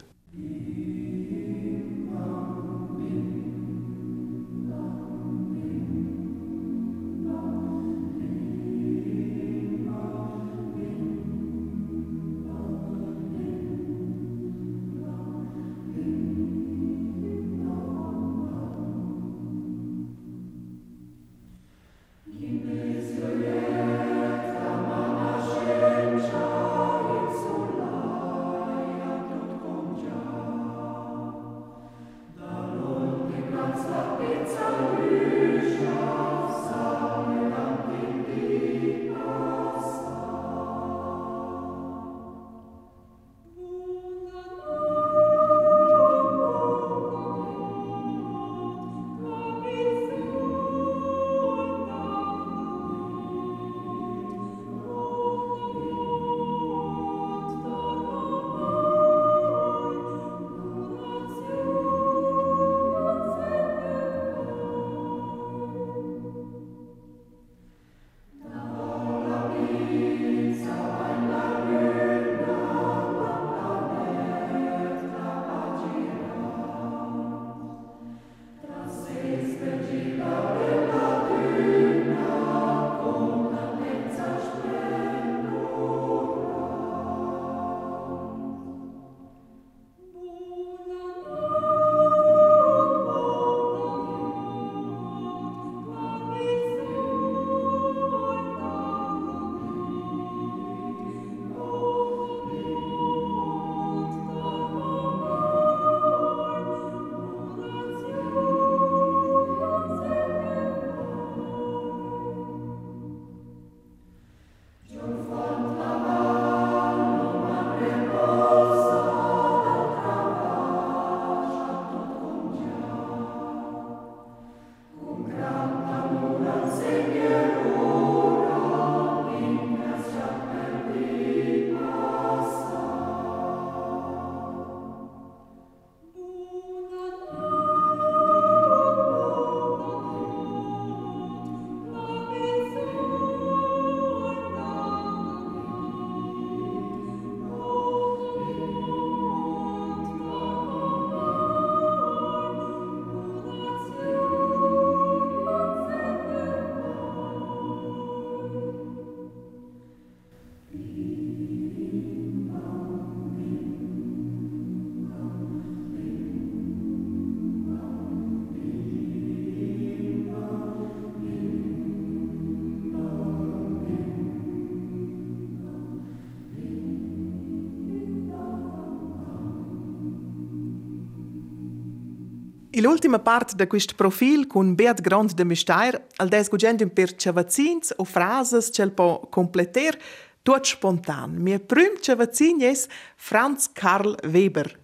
l'ultima 182.81 183.19
parte 183.19 183.55
da 183.57 183.67
questo 183.67 183.95
profil 183.97 184.47
con 184.47 184.75
Beat 184.75 185.01
Grand 185.01 185.33
de 185.33 185.45
Mistair, 185.45 186.07
al 186.17 186.29
des 186.29 186.49
gugend 186.49 186.87
per 186.93 187.15
cavazzins 187.15 187.95
o 187.97 188.05
frases 188.05 188.71
che 188.71 188.91
po 188.91 189.29
completer, 189.31 189.99
tot 190.43 190.67
spontan. 190.67 191.37
Mia 191.39 191.59
prüm 191.59 191.97
cavazzin 192.01 192.61
es 192.63 192.89
Franz 193.17 193.71
Karl 193.73 194.17
Weber. 194.23 194.79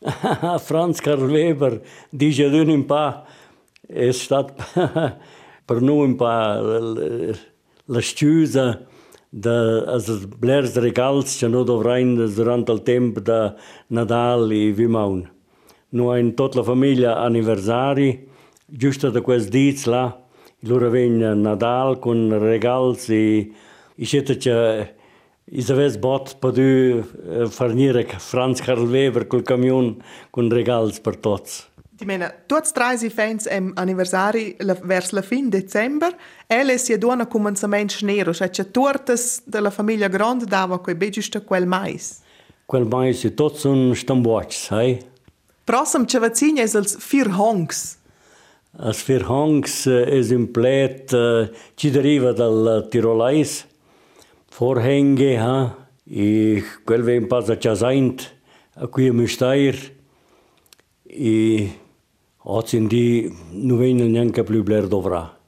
Franz 0.68 1.00
Karl 1.00 1.30
Weber, 1.30 1.80
dice 2.10 2.50
d'un 2.50 2.68
un 2.68 2.84
pa, 2.84 3.24
è 3.86 4.10
stato 4.12 4.54
per 5.64 5.80
noi 5.80 6.04
un 6.04 6.16
pa 6.16 6.60
la 6.60 8.00
sciusa, 8.00 8.86
de, 9.30 9.56
els 9.86 10.08
blers 10.42 10.74
regals 10.82 11.36
que 11.38 11.48
no 11.48 11.62
dovrain 11.64 12.16
durant 12.34 12.66
el 12.68 12.82
temps 12.86 13.22
de 13.22 13.40
Nadal 13.94 14.50
i 14.52 14.70
Vimaun. 14.74 15.28
Noi 15.92 16.20
in 16.20 16.34
tutta 16.34 16.58
la 16.58 16.64
famiglia 16.64 17.18
anniversari, 17.18 18.28
giusto 18.64 19.10
da 19.10 19.20
quel 19.20 19.48
diz 19.48 19.86
là, 19.86 20.22
loro 20.60 20.88
vengono 20.88 21.34
Nadal 21.34 21.98
con 21.98 22.38
regali 22.38 22.96
e 23.08 23.50
i 23.96 24.04
siete 24.04 24.36
che 24.36 24.94
i 25.44 25.64
avesse 25.68 25.98
bot 25.98 26.36
per 26.38 27.48
fornire 27.48 28.06
Franz 28.18 28.60
Karl 28.60 28.88
Weber 28.88 29.26
col 29.26 29.42
camion 29.42 30.00
con 30.30 30.48
regali 30.48 30.94
per 31.02 31.16
tutti. 31.16 31.50
Ti 31.96 32.04
mena, 32.04 32.32
tutti 32.46 32.70
tre 32.72 32.96
i 33.00 33.10
fans 33.10 33.46
am 33.46 33.72
anniversari 33.74 34.54
la, 34.60 34.76
verso 34.80 35.16
la 35.16 35.22
fin 35.22 35.48
dicember, 35.48 36.14
e 36.46 36.78
si 36.78 36.96
duona 36.98 37.26
commencement 37.26 37.90
schnero, 37.90 38.32
cioè 38.32 38.48
c'è 38.48 38.70
tortes 38.70 39.42
della 39.44 39.70
famiglia 39.70 40.06
grande 40.06 40.44
dava 40.44 40.78
quei 40.78 40.94
begiusto 40.94 41.42
quel 41.42 41.66
mais. 41.66 42.20
Quel 42.64 42.86
mais 42.86 43.24
e 43.24 43.34
tutti 43.34 43.58
sono 43.58 43.92
stambuoci, 43.92 44.56
sai? 44.56 45.09
Prossem 45.70 46.04
cevacin 46.04 46.58
es 46.58 46.74
als 46.74 46.96
vier 46.98 47.28
hongs. 47.38 47.96
Als 48.74 49.04
vier 49.06 49.22
hongs 49.28 49.86
es 49.86 50.32
un 50.34 50.48
plet 50.50 51.12
uh, 51.14 51.46
ci 51.76 51.92
deriva 51.94 52.32
dal 52.32 52.88
Tirolais. 52.90 53.66
Vorhänge, 54.50 55.36
ha, 55.38 55.76
e 56.10 56.64
quel 56.82 57.06
ven 57.06 57.28
passa 57.28 57.54
ciasaint 57.56 58.26
a 58.82 58.88
qui 58.88 59.06
a 59.06 59.12
Müstair. 59.12 59.78
e 61.04 61.78
oggi 62.36 62.76
in 62.76 63.36
non 63.50 63.78
vengono 63.78 64.08
neanche 64.08 64.42
più 64.42 64.64
bler 64.64 64.88
dovrà. 64.88 65.38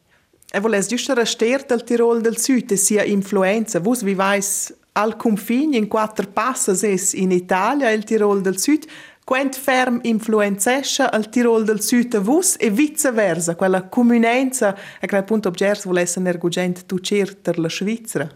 E 0.52 0.60
voles 0.60 0.86
giusto 0.86 1.14
restare 1.14 1.64
del 1.66 1.82
Tirol 1.82 2.20
del 2.20 2.38
Sud 2.38 2.70
e 2.70 2.76
sia 2.76 3.02
influenza. 3.02 3.80
Vos 3.80 4.02
vivais 4.02 4.72
al 4.92 5.16
confine 5.16 5.76
in 5.76 5.88
quattro 5.88 6.28
passes 6.28 7.12
in 7.14 7.32
Italia 7.32 7.90
e 7.90 7.94
il 7.94 8.04
Tirol 8.04 8.40
del 8.40 8.58
Sud. 8.58 8.86
Quant 9.24 9.54
ferm 9.54 10.00
influenzesce 10.02 11.04
al 11.04 11.28
Tirol 11.28 11.64
del 11.64 11.80
Sud 11.80 12.14
a 12.14 12.20
vos 12.20 12.56
e 12.58 12.70
viceversa, 12.70 13.54
quella 13.54 13.88
comunenza 13.88 14.76
a 15.00 15.06
quel 15.06 15.24
punto 15.24 15.48
obgers 15.48 15.84
volesse 15.84 16.20
nergugent 16.20 16.86
tu 16.86 16.98
certer 16.98 17.58
la 17.58 17.68
Svizzera? 17.68 18.28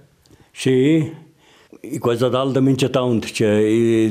Sì, 0.52 1.24
Cosa 1.98 2.28
d'alda 2.28 2.60
mince 2.60 2.90
tant, 2.90 3.24
che 3.32 4.10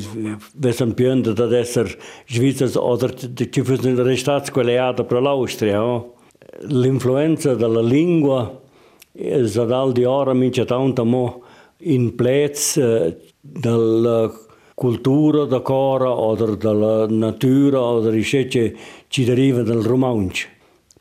vessan 0.55 0.93
piönda 0.93 1.32
ad 1.32 1.53
esser 1.53 1.88
Svizzers 2.28 2.76
oder 2.76 3.13
ci 3.13 3.61
fossero 3.63 4.03
restats 4.03 4.51
quelle 4.51 4.93
per 4.93 5.21
l'Austria. 5.21 5.84
Oh? 5.84 6.15
L'influenza 6.67 7.55
della 7.55 7.82
lingua 7.82 8.61
è 9.11 9.41
dal 9.41 9.91
di 9.91 10.03
ora 10.03 10.34
mince 10.34 10.65
tant 10.65 10.99
mo 11.01 11.43
in 11.80 12.15
plez 12.15 12.78
eh, 12.78 13.17
dalla 13.39 14.32
cultura 14.76 15.45
da 15.45 15.61
cora 15.61 16.09
o 16.09 16.36
dalla 16.36 17.07
natura 17.07 17.80
o 17.80 18.01
da 18.01 18.11
che 18.11 18.76
ci 19.07 19.23
deriva 19.23 19.63
dal 19.63 19.82
romanzo. 19.82 20.47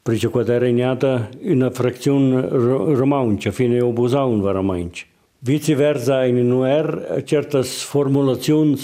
Perché 0.00 0.28
qua 0.28 0.44
è 0.44 0.58
regnata 0.58 1.28
una 1.42 1.70
frazione 1.70 2.46
romanza, 2.48 3.50
fine 3.50 3.80
obusaun 3.80 4.40
veramente. 4.40 5.00
Viceversa 5.40 6.24
in 6.24 6.50
UR 6.50 7.22
certe 7.24 7.62
formulazioni 7.62 8.78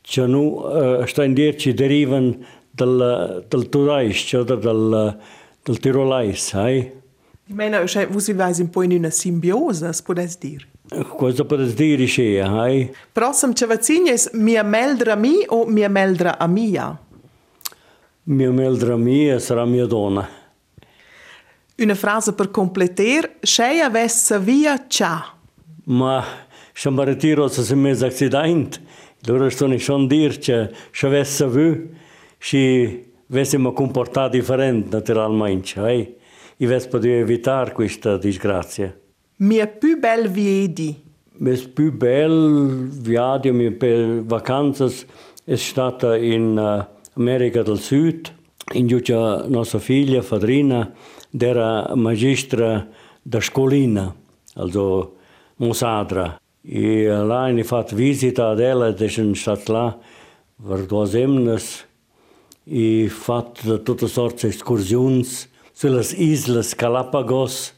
che 0.00 0.26
nu 0.26 0.60
uh, 0.60 1.04
stan 1.04 1.34
dir 1.34 1.56
ci 1.56 1.74
derivano 1.74 2.36
dal, 2.70 3.44
dal 3.48 3.68
Turais, 3.68 4.16
cioè 4.16 4.44
dal, 4.44 5.18
dal 5.62 5.78
Tirolais, 5.78 6.54
hai? 6.54 6.92
Mena, 7.46 7.84
cioè, 7.86 8.06
voi 8.06 8.22
vivete 8.22 8.62
un 8.62 8.70
po' 8.70 8.82
in 8.82 8.92
una 8.92 9.10
simbiosa, 9.10 9.90
potete 10.04 10.36
dire? 10.38 10.66
Cosa 10.72 10.77
coisa 11.16 11.44
para 11.44 11.64
dizer 11.64 12.00
e 12.00 12.40
ai. 12.40 12.90
Próximo 13.12 13.54
chavacinhas, 13.56 14.30
minha 14.32 14.62
meldra 14.62 15.16
mi 15.16 15.44
ou 15.48 15.66
minha 15.66 15.88
meldra 15.88 16.36
a 16.38 16.48
minha? 16.48 16.98
Minha 18.26 18.52
meldra 18.52 18.96
minha 18.96 19.38
será 19.40 19.66
minha 19.66 19.86
dona. 19.86 20.28
Uma 21.80 21.94
frase 21.94 22.32
para 22.32 22.48
completar, 22.48 23.30
cheia 23.44 23.88
vessa 23.88 24.38
via 24.38 24.78
tja. 24.78 25.34
Ma, 25.86 26.24
se 26.74 26.90
mi 26.90 27.04
ritiro 27.04 27.48
se 27.48 27.62
sem 27.62 27.76
mes 27.76 28.02
accident, 28.02 28.80
allora 29.26 29.48
sto 29.48 29.66
ne 29.66 29.78
schon 29.78 30.08
dir 30.08 30.38
che 30.38 30.70
se 30.92 31.06
avesse 31.06 31.46
vu, 31.46 31.88
si 32.38 33.04
avessimo 33.30 33.72
comportato 33.72 34.36
differente 34.36 34.88
naturalmente, 34.90 35.80
ai. 35.80 36.16
E 36.56 36.66
avessimo 36.66 36.92
potuto 36.92 37.12
evitare 37.12 37.72
questa 37.72 38.18
disgrazia. 38.18 38.92
Mi 39.40 39.54
è 39.54 39.68
più 39.68 40.00
bel 40.00 40.28
viedi. 40.28 41.00
Mi 41.34 41.56
è 41.56 41.68
più 41.68 41.96
bel 41.96 42.88
viaggio, 42.90 43.52
per 43.76 44.24
vacanze 44.24 45.06
è 45.44 45.54
stata 45.54 46.16
in 46.16 46.56
uh, 46.58 47.20
America 47.20 47.62
del 47.62 47.78
Sud, 47.78 48.34
in 48.72 48.88
cui 48.88 49.02
nostra 49.48 49.78
figlia, 49.78 50.22
padrina, 50.22 50.92
era 51.30 51.94
magistra 51.94 52.88
da 53.22 53.40
scolina, 53.40 54.12
also 54.54 55.14
Musadra. 55.58 56.40
I 56.62 57.04
là 57.04 57.46
ne 57.46 57.62
fat 57.62 57.94
visita 57.94 58.48
ad 58.48 58.58
ella, 58.58 58.90
deșin 58.90 59.36
stat 59.36 59.68
là, 59.68 59.96
per 60.66 60.84
duas 60.84 61.14
emnes, 61.14 61.86
e 62.64 63.08
fat 63.08 63.82
tutte 63.84 64.08
sorte 64.08 64.48
excursions 64.48 65.48
sulle 65.72 66.02
islas 66.16 66.74
Galapagos, 66.74 67.77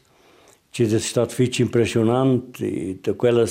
ci 0.71 0.83
è 0.83 0.99
stato 0.99 1.33
fici 1.33 1.61
impressionante, 1.61 2.65
e 2.65 2.99
da 3.01 3.13
quelle 3.13 3.45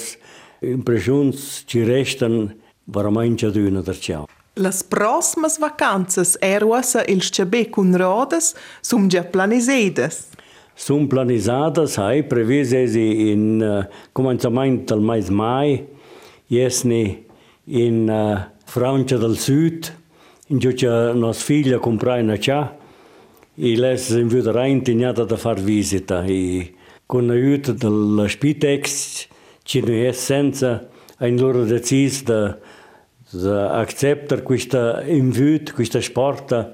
impressioni 0.61 1.37
ci 1.66 1.85
restano 1.85 2.53
veramente 2.85 3.47
ad 3.47 3.57
una 3.57 3.81
del 3.83 4.01
ciao. 4.01 4.27
Las 4.55 4.83
prossimas 4.83 5.59
vacanzas 5.59 6.37
eruasa 6.41 7.05
ils 7.07 7.31
cebè 7.31 7.71
cun 7.71 7.97
rodas 7.97 8.55
sum 8.81 9.07
già 9.07 9.23
planisedes. 9.23 10.29
Sunt 10.75 11.09
planizadas, 11.09 11.99
hai 11.99 12.25
previsi 12.25 13.31
in 13.31 13.61
uh, 13.61 13.85
començament 14.12 14.89
del 14.89 15.01
mes 15.01 15.29
mai, 15.29 15.87
jesni 16.47 17.25
in 17.64 18.09
uh, 18.09 18.51
Francia 18.64 19.16
del 19.18 19.37
Sud, 19.37 19.95
in 20.49 20.59
cui 20.59 20.75
nos 21.14 21.43
figlia 21.43 21.79
comprai 21.79 22.23
una 22.23 22.39
cià, 22.39 22.77
e 23.55 23.77
les 23.77 24.09
inviuderà 24.09 24.66
intignata 24.66 25.25
da 25.25 25.37
far 25.37 25.61
visita. 25.61 26.25
E 26.25 26.75
con 27.11 27.26
l'aiuto 27.26 27.72
del 27.72 28.24
Spitex, 28.28 29.26
ci 29.64 29.80
ne 29.80 30.06
è 30.06 30.12
senza, 30.12 30.88
ein 31.18 31.36
loro 31.36 31.64
decis 31.64 32.22
da, 32.22 32.56
da 33.30 33.72
acceptar 33.80 34.44
questa 34.44 35.02
invito, 35.02 35.72
questa 35.74 36.00
sporta 36.00 36.72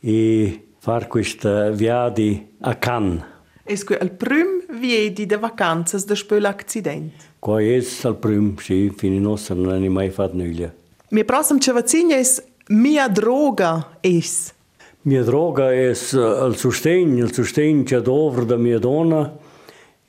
e 0.00 0.68
far 0.78 1.06
questa 1.06 1.68
viadi 1.68 2.46
a 2.60 2.76
Cannes. 2.76 3.22
Esque 3.66 3.98
il 4.00 4.12
prim 4.12 4.64
viedi 4.70 5.26
de 5.26 5.36
vacanzas 5.36 6.06
de 6.06 6.16
spöl 6.16 6.46
accident. 6.46 7.12
Qua 7.38 7.60
es 7.60 8.06
al 8.06 8.16
prim, 8.16 8.56
sì, 8.56 8.90
fini 8.96 9.20
nostra 9.20 9.54
non 9.54 9.82
hai 9.82 9.88
mai 9.90 10.08
fatto 10.08 10.36
nulla. 10.36 10.72
Mi 11.10 11.24
prossim 11.24 11.60
cevacigna 11.60 12.16
es 12.16 12.42
mia 12.68 13.06
droga 13.08 13.98
es. 14.00 14.54
Mia 15.02 15.22
droga 15.22 15.74
es 15.74 16.12
uh, 16.12 16.46
il 16.46 16.56
sostegno, 16.56 17.24
il 17.24 17.34
sostegno 17.34 17.82
che 17.82 18.00
dovre 18.00 18.46
da 18.46 18.56
mia 18.56 18.78
donna. 18.78 19.43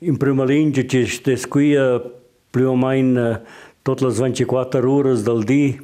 Imprimalinde 0.00 0.84
te 0.84 1.36
scuia 1.36 2.02
pliu 2.52 2.74
mai 2.76 3.00
eh, 3.00 3.38
tot 3.82 4.02
las 4.04 4.18
24 4.20 4.84
horas 4.84 5.22
del 5.24 5.44
di 5.44 5.78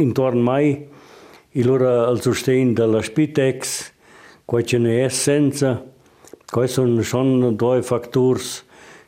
intorno 0.00 0.42
mai 0.42 0.88
e 1.52 1.62
lura 1.62 2.06
al 2.06 2.22
sustain 2.22 2.72
de 2.74 2.86
la 2.86 3.02
Spitex 3.02 3.92
quai 4.46 4.64
ce 4.64 4.78
ne 4.78 5.02
eh, 5.02 5.04
es 5.04 5.14
senza 5.14 5.84
quai 6.50 6.68
son 6.68 7.02
schon 7.02 7.54
due 7.56 7.82
factors 7.82 8.64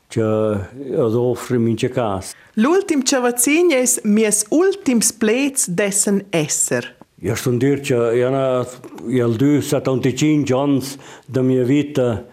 che 0.09 0.21
ad 0.21 1.15
offre 1.15 1.57
in 1.57 1.77
ce 1.77 1.89
cas. 1.89 2.35
L'ultim 2.57 3.03
ce 3.03 3.21
vaccine 3.21 3.73
es 3.73 4.01
mies 4.05 4.45
ultims 4.51 5.13
plets 5.13 5.67
dessen 5.67 6.27
esser. 6.31 6.95
Ja 7.23 7.35
stundir 7.35 7.81
che 7.81 7.95
jana 8.19 8.67
jel 9.09 9.37
du 9.37 9.63
75 9.63 10.53
ans 10.53 10.99
da 11.27 11.41
mia 11.41 11.65
vita 11.65 12.27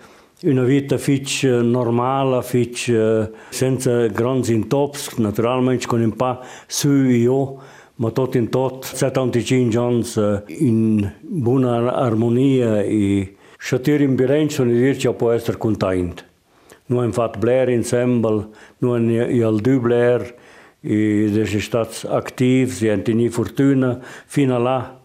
una 0.43 0.63
vita 0.63 0.97
fitch 0.97 1.43
normale, 1.43 2.41
fitch 2.41 3.29
senza 3.49 4.07
grandi 4.07 4.53
intops, 4.53 5.17
naturalmente 5.17 5.85
con 5.85 6.01
un 6.01 6.15
po' 6.15 6.39
su 6.65 6.89
io, 6.91 7.57
ma 7.95 8.11
tutto 8.11 8.37
in 8.37 8.49
tutto 8.49 8.83
75 8.83 9.77
anni 9.77 10.03
in 10.59 11.11
buona 11.19 11.93
armonia 11.93 12.81
e 12.81 13.35
Schatir 13.61 13.99
in 14.01 14.15
bilancio 14.15 14.63
ne 14.63 14.71
dir 14.71 14.95
che 14.95 15.13
può 15.13 15.31
essere 15.31 15.57
contento. 15.57 16.23
Noi 16.85 17.05
abbiamo 17.05 17.11
fatto 17.11 17.39
Blair 17.39 17.67
insieme, 17.69 18.47
noi 18.77 19.19
abbiamo 19.19 19.59
due 19.59 19.79
Blair, 19.79 20.35
e 20.79 21.43
sono 21.45 21.59
stati 21.59 22.07
attivi, 22.07 22.71
si 22.71 22.87
hanno 22.87 23.01
tenuto 23.01 23.31
fortuna 23.31 23.99
fino 24.25 24.55
a 24.55 24.59
là, 24.59 24.99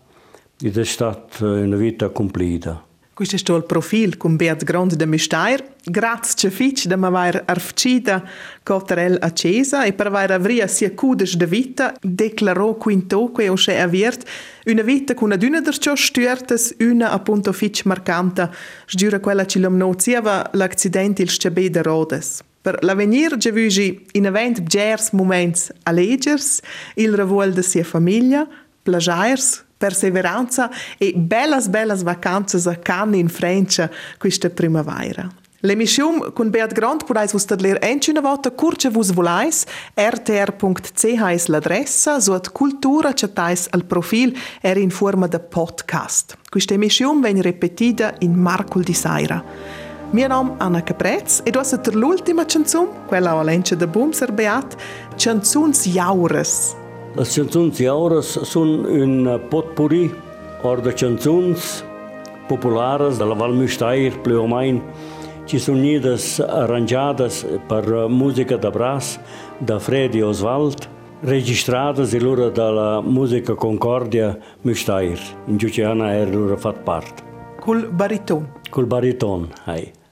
ed 0.62 0.78
è 0.78 0.84
stata 0.84 1.52
vita 1.76 2.10
completa. 2.10 2.92
Questo 3.14 3.36
è 3.52 3.56
il 3.56 3.64
profilo 3.64 4.16
con 4.16 4.34
Beat 4.34 4.64
Grande 4.64 4.96
de 4.96 5.06
Mistair. 5.06 5.64
Grazie 5.84 6.50
fitch 6.50 6.86
da 6.86 6.96
m'aver 6.96 7.44
arfcida 7.46 8.28
cotrel 8.64 9.18
accesa 9.20 9.84
e 9.84 9.92
per 9.92 10.08
aver 10.08 10.32
avria 10.32 10.66
sia 10.66 10.90
cudes 10.90 11.36
de 11.36 11.46
vita 11.46 11.94
declarò 12.00 12.74
quinto 12.74 13.30
que 13.30 13.48
o 13.48 13.54
che 13.54 13.78
aviert 13.78 14.28
una 14.64 14.82
vita 14.82 15.14
con 15.14 15.30
aduna 15.30 15.60
der 15.60 15.78
ciò 15.78 15.94
stürtes 15.94 16.74
una 16.80 17.12
appunto 17.12 17.52
fitch 17.52 17.84
marcanta 17.84 18.50
sgiura 18.84 19.20
quella 19.20 19.46
ci 19.46 19.60
l'omnoziava 19.60 20.50
l'accidente 20.54 21.22
il 21.22 21.30
scebe 21.30 21.70
de 21.70 21.82
rodes. 21.82 22.42
Per 22.62 22.82
l'avenir 22.82 23.36
ge 23.36 23.52
vugi 23.52 24.06
in 24.14 24.26
event 24.26 24.64
gers 24.64 25.12
moments 25.12 25.70
allegers 25.84 26.60
il 26.96 27.14
revuol 27.14 27.52
de 27.52 27.62
sia 27.62 27.84
famiglia, 27.84 28.48
plagiars, 28.82 29.63
perseveranza 29.76 30.70
e 30.98 31.12
bellas 31.16 31.68
bellas 31.68 32.02
vacanze 32.02 32.68
a 32.68 32.76
Cannes 32.76 33.20
in 33.20 33.28
Francia 33.28 33.90
questa 34.18 34.50
primavera. 34.50 35.42
L'emissione 35.64 36.30
con 36.34 36.50
Beat 36.50 36.74
Grant 36.74 37.04
podais 37.04 37.32
vos 37.32 37.44
tadler 37.46 37.78
enci 37.80 38.10
una 38.10 38.20
volta 38.20 38.50
curce 38.50 38.90
vos 38.90 39.10
volais, 39.12 39.64
rtr.ch 39.94 41.30
es 41.30 41.46
l'adressa, 41.46 42.20
suat 42.20 42.50
cultura 42.52 43.14
chatais 43.14 43.68
al 43.70 43.84
profil 43.84 44.36
er 44.60 44.76
in 44.76 44.90
forma 44.90 45.26
de 45.26 45.38
podcast. 45.38 46.36
Questa 46.50 46.74
emissione 46.74 47.20
ven 47.20 47.40
repetida 47.40 48.14
in 48.18 48.34
Marcul 48.34 48.82
di 48.82 48.92
Saira. 48.92 49.42
Mio 50.10 50.28
nome 50.28 50.50
è 50.50 50.54
Anna 50.58 50.82
Caprez 50.82 51.40
e 51.44 51.50
dosa 51.50 51.78
ter 51.78 51.94
l'ultima 51.94 52.44
canzone, 52.44 53.06
quella 53.06 53.30
a 53.30 53.34
Valencia 53.34 53.74
de 53.74 53.86
Bumser 53.86 54.32
Beat, 54.32 54.76
Canzuns 55.16 55.86
Jaures. 55.86 56.83
Chanzuns 57.22 57.78
jauras 57.78 58.26
sun 58.42 58.84
un 58.86 59.38
potpuri 59.48 60.10
or 60.64 60.80
de 60.80 60.90
chanzuns 60.92 61.84
popularas 62.48 63.18
de 63.18 63.24
la 63.24 63.34
Val 63.34 63.52
Müstair, 63.52 64.12
plus 64.22 64.36
o 64.36 64.46
mai, 64.46 64.82
ci 65.44 65.58
sunt 65.58 65.76
unidas, 65.76 66.40
arranjadas 66.40 67.46
par 67.68 67.84
muzica 68.08 68.56
de 68.56 68.70
brass 68.70 69.20
de 69.58 69.78
Freddy 69.78 70.22
Oswald, 70.22 70.88
registradas 71.22 72.12
e 72.12 72.18
de 72.18 72.70
la 72.70 73.00
muzica 73.00 73.54
Concordia 73.54 74.38
Müstair, 74.64 75.18
in 75.46 75.56
giuce 75.56 75.84
ana 75.84 76.12
er 76.12 76.26
lura 76.26 76.56
fat 76.56 76.82
part. 76.84 77.22
Cul 77.60 77.90
bariton. 77.92 78.46
Cul 78.70 78.86
bariton, 78.86 79.48
hai. 79.66 80.03